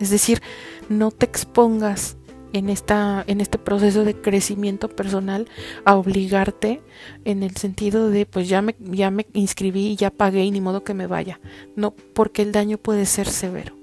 Es 0.00 0.08
decir, 0.08 0.40
no 0.88 1.10
te 1.10 1.26
expongas 1.26 2.16
en, 2.52 2.68
esta, 2.68 3.24
en 3.26 3.40
este 3.40 3.58
proceso 3.58 4.04
de 4.04 4.14
crecimiento 4.14 4.88
personal 4.88 5.48
a 5.84 5.96
obligarte 5.96 6.82
en 7.24 7.42
el 7.42 7.56
sentido 7.56 8.10
de 8.10 8.26
pues 8.26 8.48
ya 8.48 8.62
me, 8.62 8.74
ya 8.78 9.10
me 9.10 9.26
inscribí, 9.32 9.96
ya 9.96 10.10
pagué 10.10 10.44
y 10.44 10.50
ni 10.50 10.60
modo 10.60 10.84
que 10.84 10.94
me 10.94 11.06
vaya. 11.06 11.40
No, 11.76 11.92
porque 12.14 12.42
el 12.42 12.52
daño 12.52 12.78
puede 12.78 13.06
ser 13.06 13.28
severo. 13.28 13.74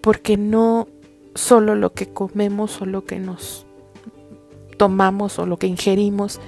Porque 0.00 0.36
no 0.36 0.88
solo 1.34 1.74
lo 1.74 1.92
que 1.92 2.06
comemos 2.06 2.80
o 2.80 2.86
lo 2.86 3.04
que 3.04 3.18
nos 3.18 3.66
tomamos 4.76 5.38
o 5.38 5.46
lo 5.46 5.58
que 5.58 5.66
ingerimos 5.66 6.40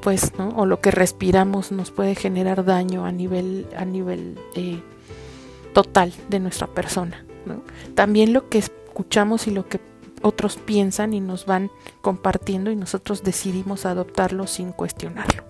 pues 0.00 0.32
no 0.38 0.50
o 0.50 0.64
lo 0.64 0.80
que 0.80 0.90
respiramos 0.90 1.72
nos 1.72 1.90
puede 1.90 2.14
generar 2.14 2.64
daño 2.64 3.04
a 3.04 3.12
nivel 3.12 3.66
a 3.76 3.84
nivel 3.84 4.38
eh, 4.54 4.80
total 5.74 6.12
de 6.28 6.40
nuestra 6.40 6.66
persona 6.66 7.24
¿no? 7.46 7.62
también 7.94 8.32
lo 8.32 8.48
que 8.48 8.58
escuchamos 8.58 9.46
y 9.46 9.50
lo 9.50 9.68
que 9.68 9.80
otros 10.22 10.56
piensan 10.56 11.14
y 11.14 11.20
nos 11.20 11.46
van 11.46 11.70
compartiendo 12.00 12.70
y 12.70 12.76
nosotros 12.76 13.22
decidimos 13.22 13.86
adoptarlo 13.86 14.46
sin 14.46 14.72
cuestionarlo. 14.72 15.44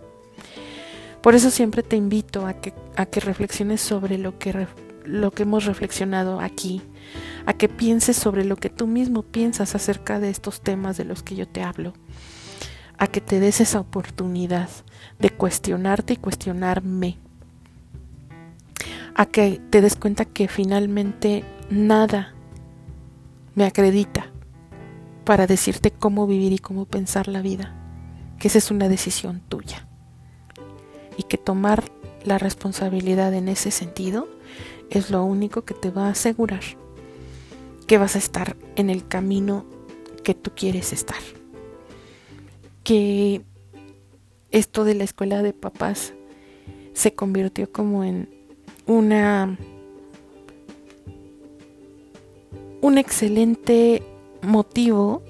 Por 1.22 1.34
eso 1.34 1.50
siempre 1.50 1.82
te 1.82 1.96
invito 1.96 2.46
a 2.46 2.54
que, 2.54 2.72
a 2.96 3.06
que 3.06 3.20
reflexiones 3.20 3.80
sobre 3.80 4.18
lo 4.18 4.38
que, 4.38 4.66
lo 5.04 5.30
que 5.32 5.42
hemos 5.42 5.64
reflexionado 5.64 6.40
aquí, 6.40 6.82
a 7.46 7.52
que 7.52 7.68
pienses 7.68 8.16
sobre 8.16 8.44
lo 8.44 8.56
que 8.56 8.70
tú 8.70 8.86
mismo 8.86 9.22
piensas 9.22 9.74
acerca 9.74 10.20
de 10.20 10.30
estos 10.30 10.60
temas 10.60 10.96
de 10.96 11.04
los 11.04 11.22
que 11.22 11.34
yo 11.34 11.48
te 11.48 11.62
hablo, 11.62 11.92
a 12.98 13.08
que 13.08 13.20
te 13.20 13.40
des 13.40 13.60
esa 13.60 13.80
oportunidad 13.80 14.68
de 15.18 15.30
cuestionarte 15.30 16.14
y 16.14 16.16
cuestionarme, 16.16 17.18
a 19.14 19.26
que 19.26 19.60
te 19.70 19.80
des 19.80 19.96
cuenta 19.96 20.24
que 20.24 20.46
finalmente 20.46 21.44
nada 21.70 22.32
me 23.56 23.64
acredita 23.64 24.30
para 25.28 25.46
decirte 25.46 25.90
cómo 25.90 26.26
vivir 26.26 26.54
y 26.54 26.58
cómo 26.58 26.86
pensar 26.86 27.28
la 27.28 27.42
vida, 27.42 27.74
que 28.38 28.48
esa 28.48 28.56
es 28.56 28.70
una 28.70 28.88
decisión 28.88 29.42
tuya. 29.46 29.86
Y 31.18 31.24
que 31.24 31.36
tomar 31.36 31.84
la 32.24 32.38
responsabilidad 32.38 33.34
en 33.34 33.48
ese 33.48 33.70
sentido 33.70 34.26
es 34.88 35.10
lo 35.10 35.22
único 35.22 35.66
que 35.66 35.74
te 35.74 35.90
va 35.90 36.06
a 36.06 36.12
asegurar 36.12 36.62
que 37.86 37.98
vas 37.98 38.14
a 38.14 38.18
estar 38.20 38.56
en 38.76 38.88
el 38.88 39.06
camino 39.06 39.66
que 40.24 40.32
tú 40.32 40.52
quieres 40.56 40.94
estar. 40.94 41.20
Que 42.82 43.42
esto 44.50 44.84
de 44.84 44.94
la 44.94 45.04
escuela 45.04 45.42
de 45.42 45.52
papás 45.52 46.14
se 46.94 47.12
convirtió 47.14 47.70
como 47.70 48.02
en 48.02 48.30
una 48.86 49.58
un 52.80 52.96
excelente 52.96 54.02
motivo 54.42 55.22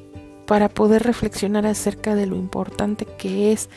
para 0.47 0.69
poder 0.69 1.03
reflexionar 1.03 1.67
acerca 1.67 2.15
de 2.15 2.27
lo 2.27 2.37
importante 2.37 3.05
que 3.05 3.53
es 3.53 3.69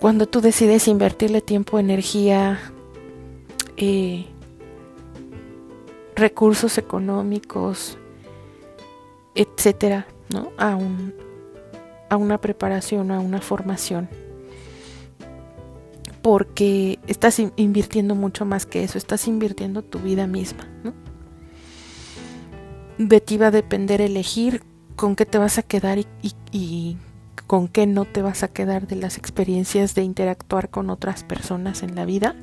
cuando 0.00 0.26
tú 0.26 0.40
decides 0.40 0.88
invertirle 0.88 1.40
tiempo, 1.40 1.78
energía, 1.78 2.58
eh, 3.76 4.26
recursos 6.16 6.78
económicos, 6.78 7.98
etcétera, 9.34 10.06
¿no? 10.32 10.50
A, 10.58 10.76
un, 10.76 11.14
a 12.08 12.16
una 12.16 12.38
preparación, 12.38 13.10
a 13.10 13.20
una 13.20 13.40
formación. 13.40 14.08
Porque 16.20 16.98
estás 17.06 17.40
invirtiendo 17.56 18.14
mucho 18.14 18.44
más 18.44 18.66
que 18.66 18.84
eso, 18.84 18.98
estás 18.98 19.26
invirtiendo 19.26 19.82
tu 19.82 19.98
vida 19.98 20.26
misma, 20.26 20.68
¿no? 20.84 20.94
De 23.08 23.20
ti 23.20 23.36
va 23.36 23.48
a 23.48 23.50
depender 23.50 24.00
elegir 24.00 24.62
con 24.96 25.16
qué 25.16 25.26
te 25.26 25.38
vas 25.38 25.58
a 25.58 25.62
quedar 25.62 25.98
y, 26.52 26.96
con 27.46 27.68
qué 27.68 27.86
no 27.86 28.04
te 28.04 28.22
vas 28.22 28.42
a 28.42 28.48
quedar 28.48 28.86
de 28.86 28.96
las 28.96 29.18
experiencias 29.18 29.94
de 29.94 30.02
interactuar 30.02 30.70
con 30.70 30.90
otras 30.90 31.24
personas 31.24 31.82
en 31.82 31.94
la 31.94 32.04
vida. 32.04 32.34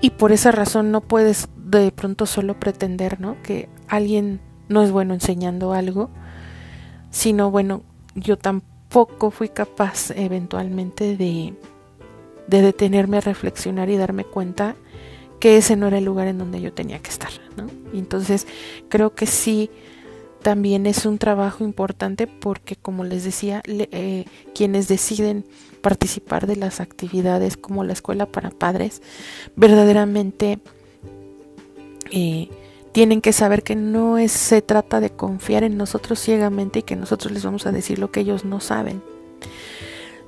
Y 0.00 0.10
por 0.10 0.32
esa 0.32 0.50
razón 0.50 0.90
no 0.90 1.00
puedes 1.00 1.48
de 1.56 1.92
pronto 1.92 2.26
solo 2.26 2.58
pretender, 2.58 3.20
¿no? 3.20 3.40
Que 3.42 3.68
alguien 3.86 4.40
no 4.68 4.82
es 4.82 4.90
bueno 4.90 5.14
enseñando 5.14 5.72
algo, 5.72 6.10
sino 7.10 7.50
bueno, 7.50 7.82
yo 8.14 8.36
tampoco 8.36 9.30
fui 9.30 9.48
capaz 9.48 10.10
eventualmente 10.10 11.16
de, 11.16 11.54
de 12.48 12.62
detenerme 12.62 13.18
a 13.18 13.20
reflexionar 13.20 13.90
y 13.90 13.96
darme 13.96 14.24
cuenta 14.24 14.74
que 15.42 15.56
ese 15.56 15.74
no 15.74 15.88
era 15.88 15.98
el 15.98 16.04
lugar 16.04 16.28
en 16.28 16.38
donde 16.38 16.60
yo 16.60 16.72
tenía 16.72 17.00
que 17.00 17.10
estar. 17.10 17.32
¿no? 17.56 17.66
Entonces 17.92 18.46
creo 18.88 19.12
que 19.16 19.26
sí, 19.26 19.70
también 20.40 20.86
es 20.86 21.04
un 21.04 21.18
trabajo 21.18 21.64
importante 21.64 22.28
porque, 22.28 22.76
como 22.76 23.02
les 23.02 23.24
decía, 23.24 23.60
eh, 23.66 24.24
quienes 24.54 24.86
deciden 24.86 25.44
participar 25.80 26.46
de 26.46 26.54
las 26.54 26.78
actividades 26.78 27.56
como 27.56 27.82
la 27.82 27.92
escuela 27.92 28.26
para 28.26 28.50
padres, 28.50 29.02
verdaderamente 29.56 30.60
eh, 32.12 32.48
tienen 32.92 33.20
que 33.20 33.32
saber 33.32 33.64
que 33.64 33.74
no 33.74 34.18
es, 34.18 34.30
se 34.30 34.62
trata 34.62 35.00
de 35.00 35.10
confiar 35.10 35.64
en 35.64 35.76
nosotros 35.76 36.20
ciegamente 36.20 36.78
y 36.78 36.82
que 36.82 36.94
nosotros 36.94 37.32
les 37.32 37.44
vamos 37.44 37.66
a 37.66 37.72
decir 37.72 37.98
lo 37.98 38.12
que 38.12 38.20
ellos 38.20 38.44
no 38.44 38.60
saben. 38.60 39.02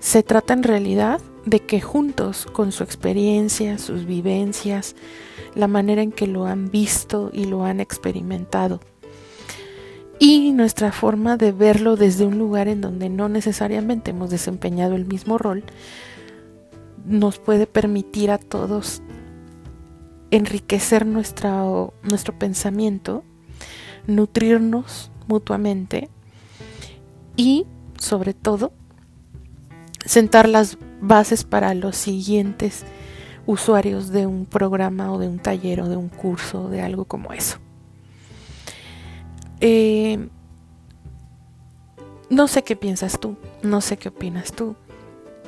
Se 0.04 0.22
trata 0.22 0.52
en 0.52 0.62
realidad 0.62 1.18
de 1.46 1.60
que 1.60 1.80
juntos, 1.80 2.46
con 2.52 2.72
su 2.72 2.84
experiencia, 2.84 3.78
sus 3.78 4.04
vivencias, 4.04 4.96
la 5.54 5.66
manera 5.66 6.02
en 6.02 6.12
que 6.12 6.26
lo 6.26 6.44
han 6.44 6.70
visto 6.70 7.30
y 7.32 7.46
lo 7.46 7.64
han 7.64 7.80
experimentado, 7.80 8.80
y 10.18 10.52
nuestra 10.52 10.92
forma 10.92 11.38
de 11.38 11.52
verlo 11.52 11.96
desde 11.96 12.26
un 12.26 12.36
lugar 12.38 12.68
en 12.68 12.82
donde 12.82 13.08
no 13.08 13.30
necesariamente 13.30 14.10
hemos 14.10 14.28
desempeñado 14.28 14.94
el 14.94 15.06
mismo 15.06 15.38
rol, 15.38 15.64
nos 17.06 17.38
puede 17.38 17.66
permitir 17.66 18.30
a 18.30 18.36
todos 18.36 19.00
enriquecer 20.30 21.06
nuestro 21.06 21.94
pensamiento, 22.38 23.24
nutrirnos 24.06 25.10
mutuamente 25.28 26.10
y, 27.36 27.64
sobre 27.98 28.34
todo, 28.34 28.74
sentar 30.04 30.48
las 30.48 30.78
bases 31.00 31.44
para 31.44 31.74
los 31.74 31.96
siguientes 31.96 32.84
usuarios 33.46 34.10
de 34.10 34.26
un 34.26 34.46
programa 34.46 35.12
o 35.12 35.18
de 35.18 35.28
un 35.28 35.38
taller 35.38 35.80
o 35.80 35.88
de 35.88 35.96
un 35.96 36.08
curso, 36.08 36.68
de 36.68 36.82
algo 36.82 37.04
como 37.04 37.32
eso. 37.32 37.58
Eh, 39.60 40.28
no 42.30 42.48
sé 42.48 42.64
qué 42.64 42.76
piensas 42.76 43.20
tú, 43.20 43.36
no 43.62 43.80
sé 43.80 43.96
qué 43.96 44.08
opinas 44.08 44.52
tú, 44.52 44.76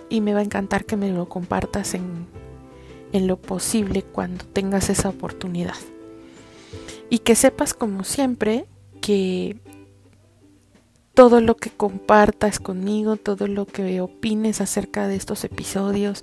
y 0.09 0.21
me 0.21 0.35
va 0.35 0.41
a 0.41 0.45
encantar 0.45 0.85
que 0.85 0.97
me 0.97 1.11
lo 1.11 1.29
compartas 1.29 1.95
en, 1.95 2.27
en 3.13 3.27
lo 3.27 3.41
posible 3.41 4.03
cuando 4.03 4.45
tengas 4.45 4.91
esa 4.91 5.09
oportunidad. 5.09 5.75
Y 7.09 7.21
que 7.21 7.35
sepas, 7.35 7.73
como 7.73 8.05
siempre, 8.05 8.67
que 9.01 9.61
todo 11.17 11.41
lo 11.41 11.57
que 11.57 11.71
compartas 11.71 12.61
conmigo, 12.61 13.17
todo 13.17 13.47
lo 13.49 13.65
que 13.65 14.03
opines 14.03 14.61
acerca 14.61 15.09
de 15.09 15.17
estos 15.17 15.45
episodios 15.45 16.23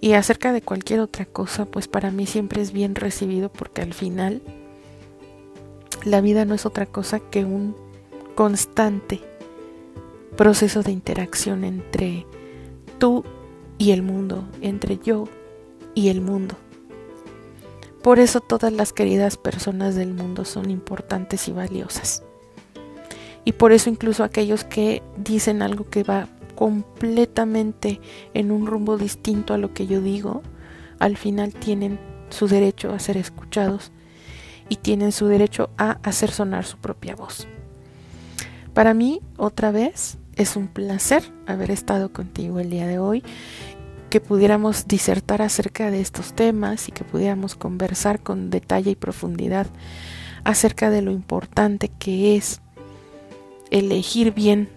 y 0.00 0.14
acerca 0.14 0.52
de 0.52 0.62
cualquier 0.62 0.98
otra 0.98 1.26
cosa, 1.26 1.64
pues 1.64 1.86
para 1.86 2.10
mí 2.10 2.26
siempre 2.26 2.60
es 2.60 2.72
bien 2.72 2.96
recibido 2.96 3.52
porque 3.52 3.82
al 3.82 3.94
final 3.94 4.42
la 6.04 6.20
vida 6.20 6.44
no 6.44 6.56
es 6.56 6.66
otra 6.66 6.86
cosa 6.86 7.20
que 7.20 7.44
un 7.44 7.76
constante 8.34 9.20
proceso 10.36 10.82
de 10.82 10.90
interacción 10.90 11.62
entre 11.62 12.26
tú 12.98 13.22
y 13.78 13.92
el 13.92 14.02
mundo, 14.02 14.44
entre 14.60 14.98
yo 14.98 15.28
y 15.94 16.08
el 16.08 16.20
mundo. 16.20 16.56
Por 18.02 18.18
eso 18.18 18.40
todas 18.40 18.72
las 18.72 18.92
queridas 18.92 19.36
personas 19.36 19.94
del 19.94 20.14
mundo 20.14 20.44
son 20.44 20.68
importantes 20.68 21.46
y 21.46 21.52
valiosas. 21.52 22.25
Y 23.46 23.52
por 23.52 23.70
eso 23.70 23.88
incluso 23.88 24.24
aquellos 24.24 24.64
que 24.64 25.04
dicen 25.16 25.62
algo 25.62 25.88
que 25.88 26.02
va 26.02 26.26
completamente 26.56 28.00
en 28.34 28.50
un 28.50 28.66
rumbo 28.66 28.98
distinto 28.98 29.54
a 29.54 29.58
lo 29.58 29.72
que 29.72 29.86
yo 29.86 30.02
digo, 30.02 30.42
al 30.98 31.16
final 31.16 31.54
tienen 31.54 32.00
su 32.28 32.48
derecho 32.48 32.92
a 32.92 32.98
ser 32.98 33.16
escuchados 33.16 33.92
y 34.68 34.76
tienen 34.76 35.12
su 35.12 35.28
derecho 35.28 35.70
a 35.78 35.92
hacer 36.02 36.32
sonar 36.32 36.64
su 36.64 36.78
propia 36.78 37.14
voz. 37.14 37.46
Para 38.74 38.94
mí, 38.94 39.20
otra 39.36 39.70
vez, 39.70 40.18
es 40.34 40.56
un 40.56 40.66
placer 40.66 41.22
haber 41.46 41.70
estado 41.70 42.12
contigo 42.12 42.58
el 42.58 42.68
día 42.68 42.88
de 42.88 42.98
hoy, 42.98 43.22
que 44.10 44.20
pudiéramos 44.20 44.88
disertar 44.88 45.40
acerca 45.40 45.92
de 45.92 46.00
estos 46.00 46.32
temas 46.34 46.88
y 46.88 46.92
que 46.92 47.04
pudiéramos 47.04 47.54
conversar 47.54 48.20
con 48.24 48.50
detalle 48.50 48.90
y 48.90 48.96
profundidad 48.96 49.68
acerca 50.42 50.90
de 50.90 51.02
lo 51.02 51.12
importante 51.12 51.92
que 51.96 52.36
es 52.36 52.60
elegir 53.70 54.32
bien 54.32 54.68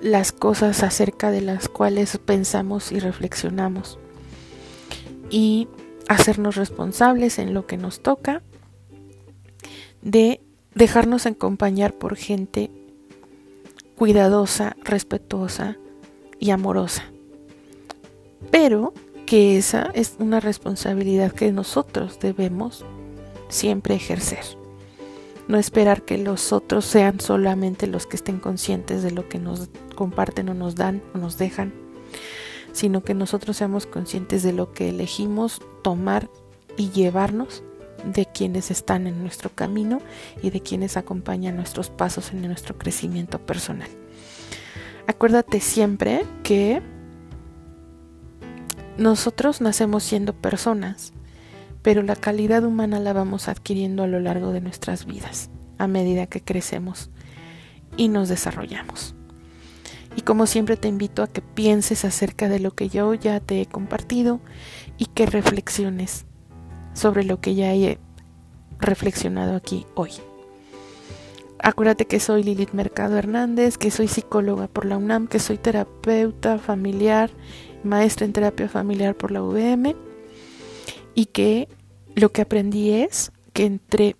las 0.00 0.32
cosas 0.32 0.82
acerca 0.82 1.30
de 1.30 1.40
las 1.40 1.68
cuales 1.68 2.18
pensamos 2.18 2.92
y 2.92 3.00
reflexionamos 3.00 3.98
y 5.30 5.68
hacernos 6.08 6.56
responsables 6.56 7.38
en 7.38 7.54
lo 7.54 7.66
que 7.66 7.76
nos 7.76 8.00
toca 8.00 8.42
de 10.02 10.40
dejarnos 10.74 11.26
acompañar 11.26 11.94
por 11.94 12.16
gente 12.16 12.70
cuidadosa, 13.96 14.76
respetuosa 14.84 15.76
y 16.38 16.50
amorosa. 16.50 17.04
Pero 18.50 18.92
que 19.24 19.56
esa 19.56 19.90
es 19.94 20.14
una 20.18 20.38
responsabilidad 20.38 21.32
que 21.32 21.50
nosotros 21.50 22.20
debemos 22.20 22.84
siempre 23.48 23.94
ejercer 23.94 24.44
no 25.48 25.58
esperar 25.58 26.02
que 26.02 26.18
los 26.18 26.52
otros 26.52 26.84
sean 26.84 27.20
solamente 27.20 27.86
los 27.86 28.06
que 28.06 28.16
estén 28.16 28.38
conscientes 28.38 29.02
de 29.02 29.10
lo 29.10 29.28
que 29.28 29.38
nos 29.38 29.68
comparten 29.94 30.48
o 30.48 30.54
nos 30.54 30.74
dan 30.74 31.02
o 31.14 31.18
nos 31.18 31.38
dejan, 31.38 31.72
sino 32.72 33.02
que 33.02 33.14
nosotros 33.14 33.56
seamos 33.56 33.86
conscientes 33.86 34.42
de 34.42 34.52
lo 34.52 34.72
que 34.72 34.88
elegimos 34.88 35.60
tomar 35.82 36.28
y 36.76 36.90
llevarnos 36.90 37.62
de 38.04 38.26
quienes 38.26 38.70
están 38.70 39.06
en 39.06 39.22
nuestro 39.22 39.50
camino 39.50 40.00
y 40.42 40.50
de 40.50 40.60
quienes 40.60 40.96
acompañan 40.96 41.56
nuestros 41.56 41.90
pasos 41.90 42.32
en 42.32 42.42
nuestro 42.42 42.76
crecimiento 42.76 43.38
personal. 43.38 43.88
Acuérdate 45.06 45.60
siempre 45.60 46.24
que 46.42 46.82
nosotros 48.98 49.60
nacemos 49.60 50.02
siendo 50.02 50.32
personas 50.32 51.12
pero 51.86 52.02
la 52.02 52.16
calidad 52.16 52.64
humana 52.64 52.98
la 52.98 53.12
vamos 53.12 53.46
adquiriendo 53.46 54.02
a 54.02 54.08
lo 54.08 54.18
largo 54.18 54.50
de 54.50 54.60
nuestras 54.60 55.06
vidas, 55.06 55.50
a 55.78 55.86
medida 55.86 56.26
que 56.26 56.40
crecemos 56.40 57.10
y 57.96 58.08
nos 58.08 58.28
desarrollamos. 58.28 59.14
Y 60.16 60.22
como 60.22 60.46
siempre 60.46 60.76
te 60.76 60.88
invito 60.88 61.22
a 61.22 61.28
que 61.28 61.42
pienses 61.42 62.04
acerca 62.04 62.48
de 62.48 62.58
lo 62.58 62.72
que 62.72 62.88
yo 62.88 63.14
ya 63.14 63.38
te 63.38 63.60
he 63.60 63.66
compartido 63.66 64.40
y 64.98 65.06
que 65.06 65.26
reflexiones 65.26 66.26
sobre 66.92 67.22
lo 67.22 67.40
que 67.40 67.54
ya 67.54 67.72
he 67.72 68.00
reflexionado 68.80 69.54
aquí 69.54 69.86
hoy. 69.94 70.10
Acuérdate 71.60 72.08
que 72.08 72.18
soy 72.18 72.42
Lilith 72.42 72.72
Mercado 72.72 73.16
Hernández, 73.16 73.78
que 73.78 73.92
soy 73.92 74.08
psicóloga 74.08 74.66
por 74.66 74.86
la 74.86 74.96
UNAM, 74.96 75.28
que 75.28 75.38
soy 75.38 75.56
terapeuta 75.56 76.58
familiar, 76.58 77.30
maestra 77.84 78.26
en 78.26 78.32
terapia 78.32 78.68
familiar 78.68 79.14
por 79.14 79.30
la 79.30 79.40
UVM 79.40 79.94
y 81.16 81.26
que 81.26 81.68
lo 82.14 82.30
que 82.30 82.42
aprendí 82.42 82.92
es 82.92 83.32
que 83.52 83.64
entre 83.64 84.14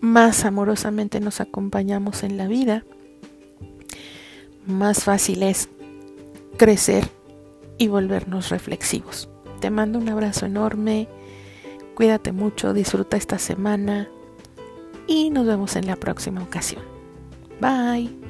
más 0.00 0.44
amorosamente 0.44 1.20
nos 1.20 1.40
acompañamos 1.40 2.24
en 2.24 2.36
la 2.36 2.48
vida, 2.48 2.84
más 4.66 5.04
fácil 5.04 5.42
es 5.44 5.68
crecer 6.56 7.08
y 7.78 7.88
volvernos 7.88 8.48
reflexivos. 8.48 9.28
Te 9.60 9.70
mando 9.70 9.98
un 9.98 10.08
abrazo 10.08 10.46
enorme, 10.46 11.08
cuídate 11.94 12.32
mucho, 12.32 12.72
disfruta 12.72 13.16
esta 13.16 13.38
semana 13.38 14.08
y 15.06 15.30
nos 15.30 15.46
vemos 15.46 15.76
en 15.76 15.86
la 15.86 15.96
próxima 15.96 16.42
ocasión. 16.42 16.82
Bye. 17.60 18.23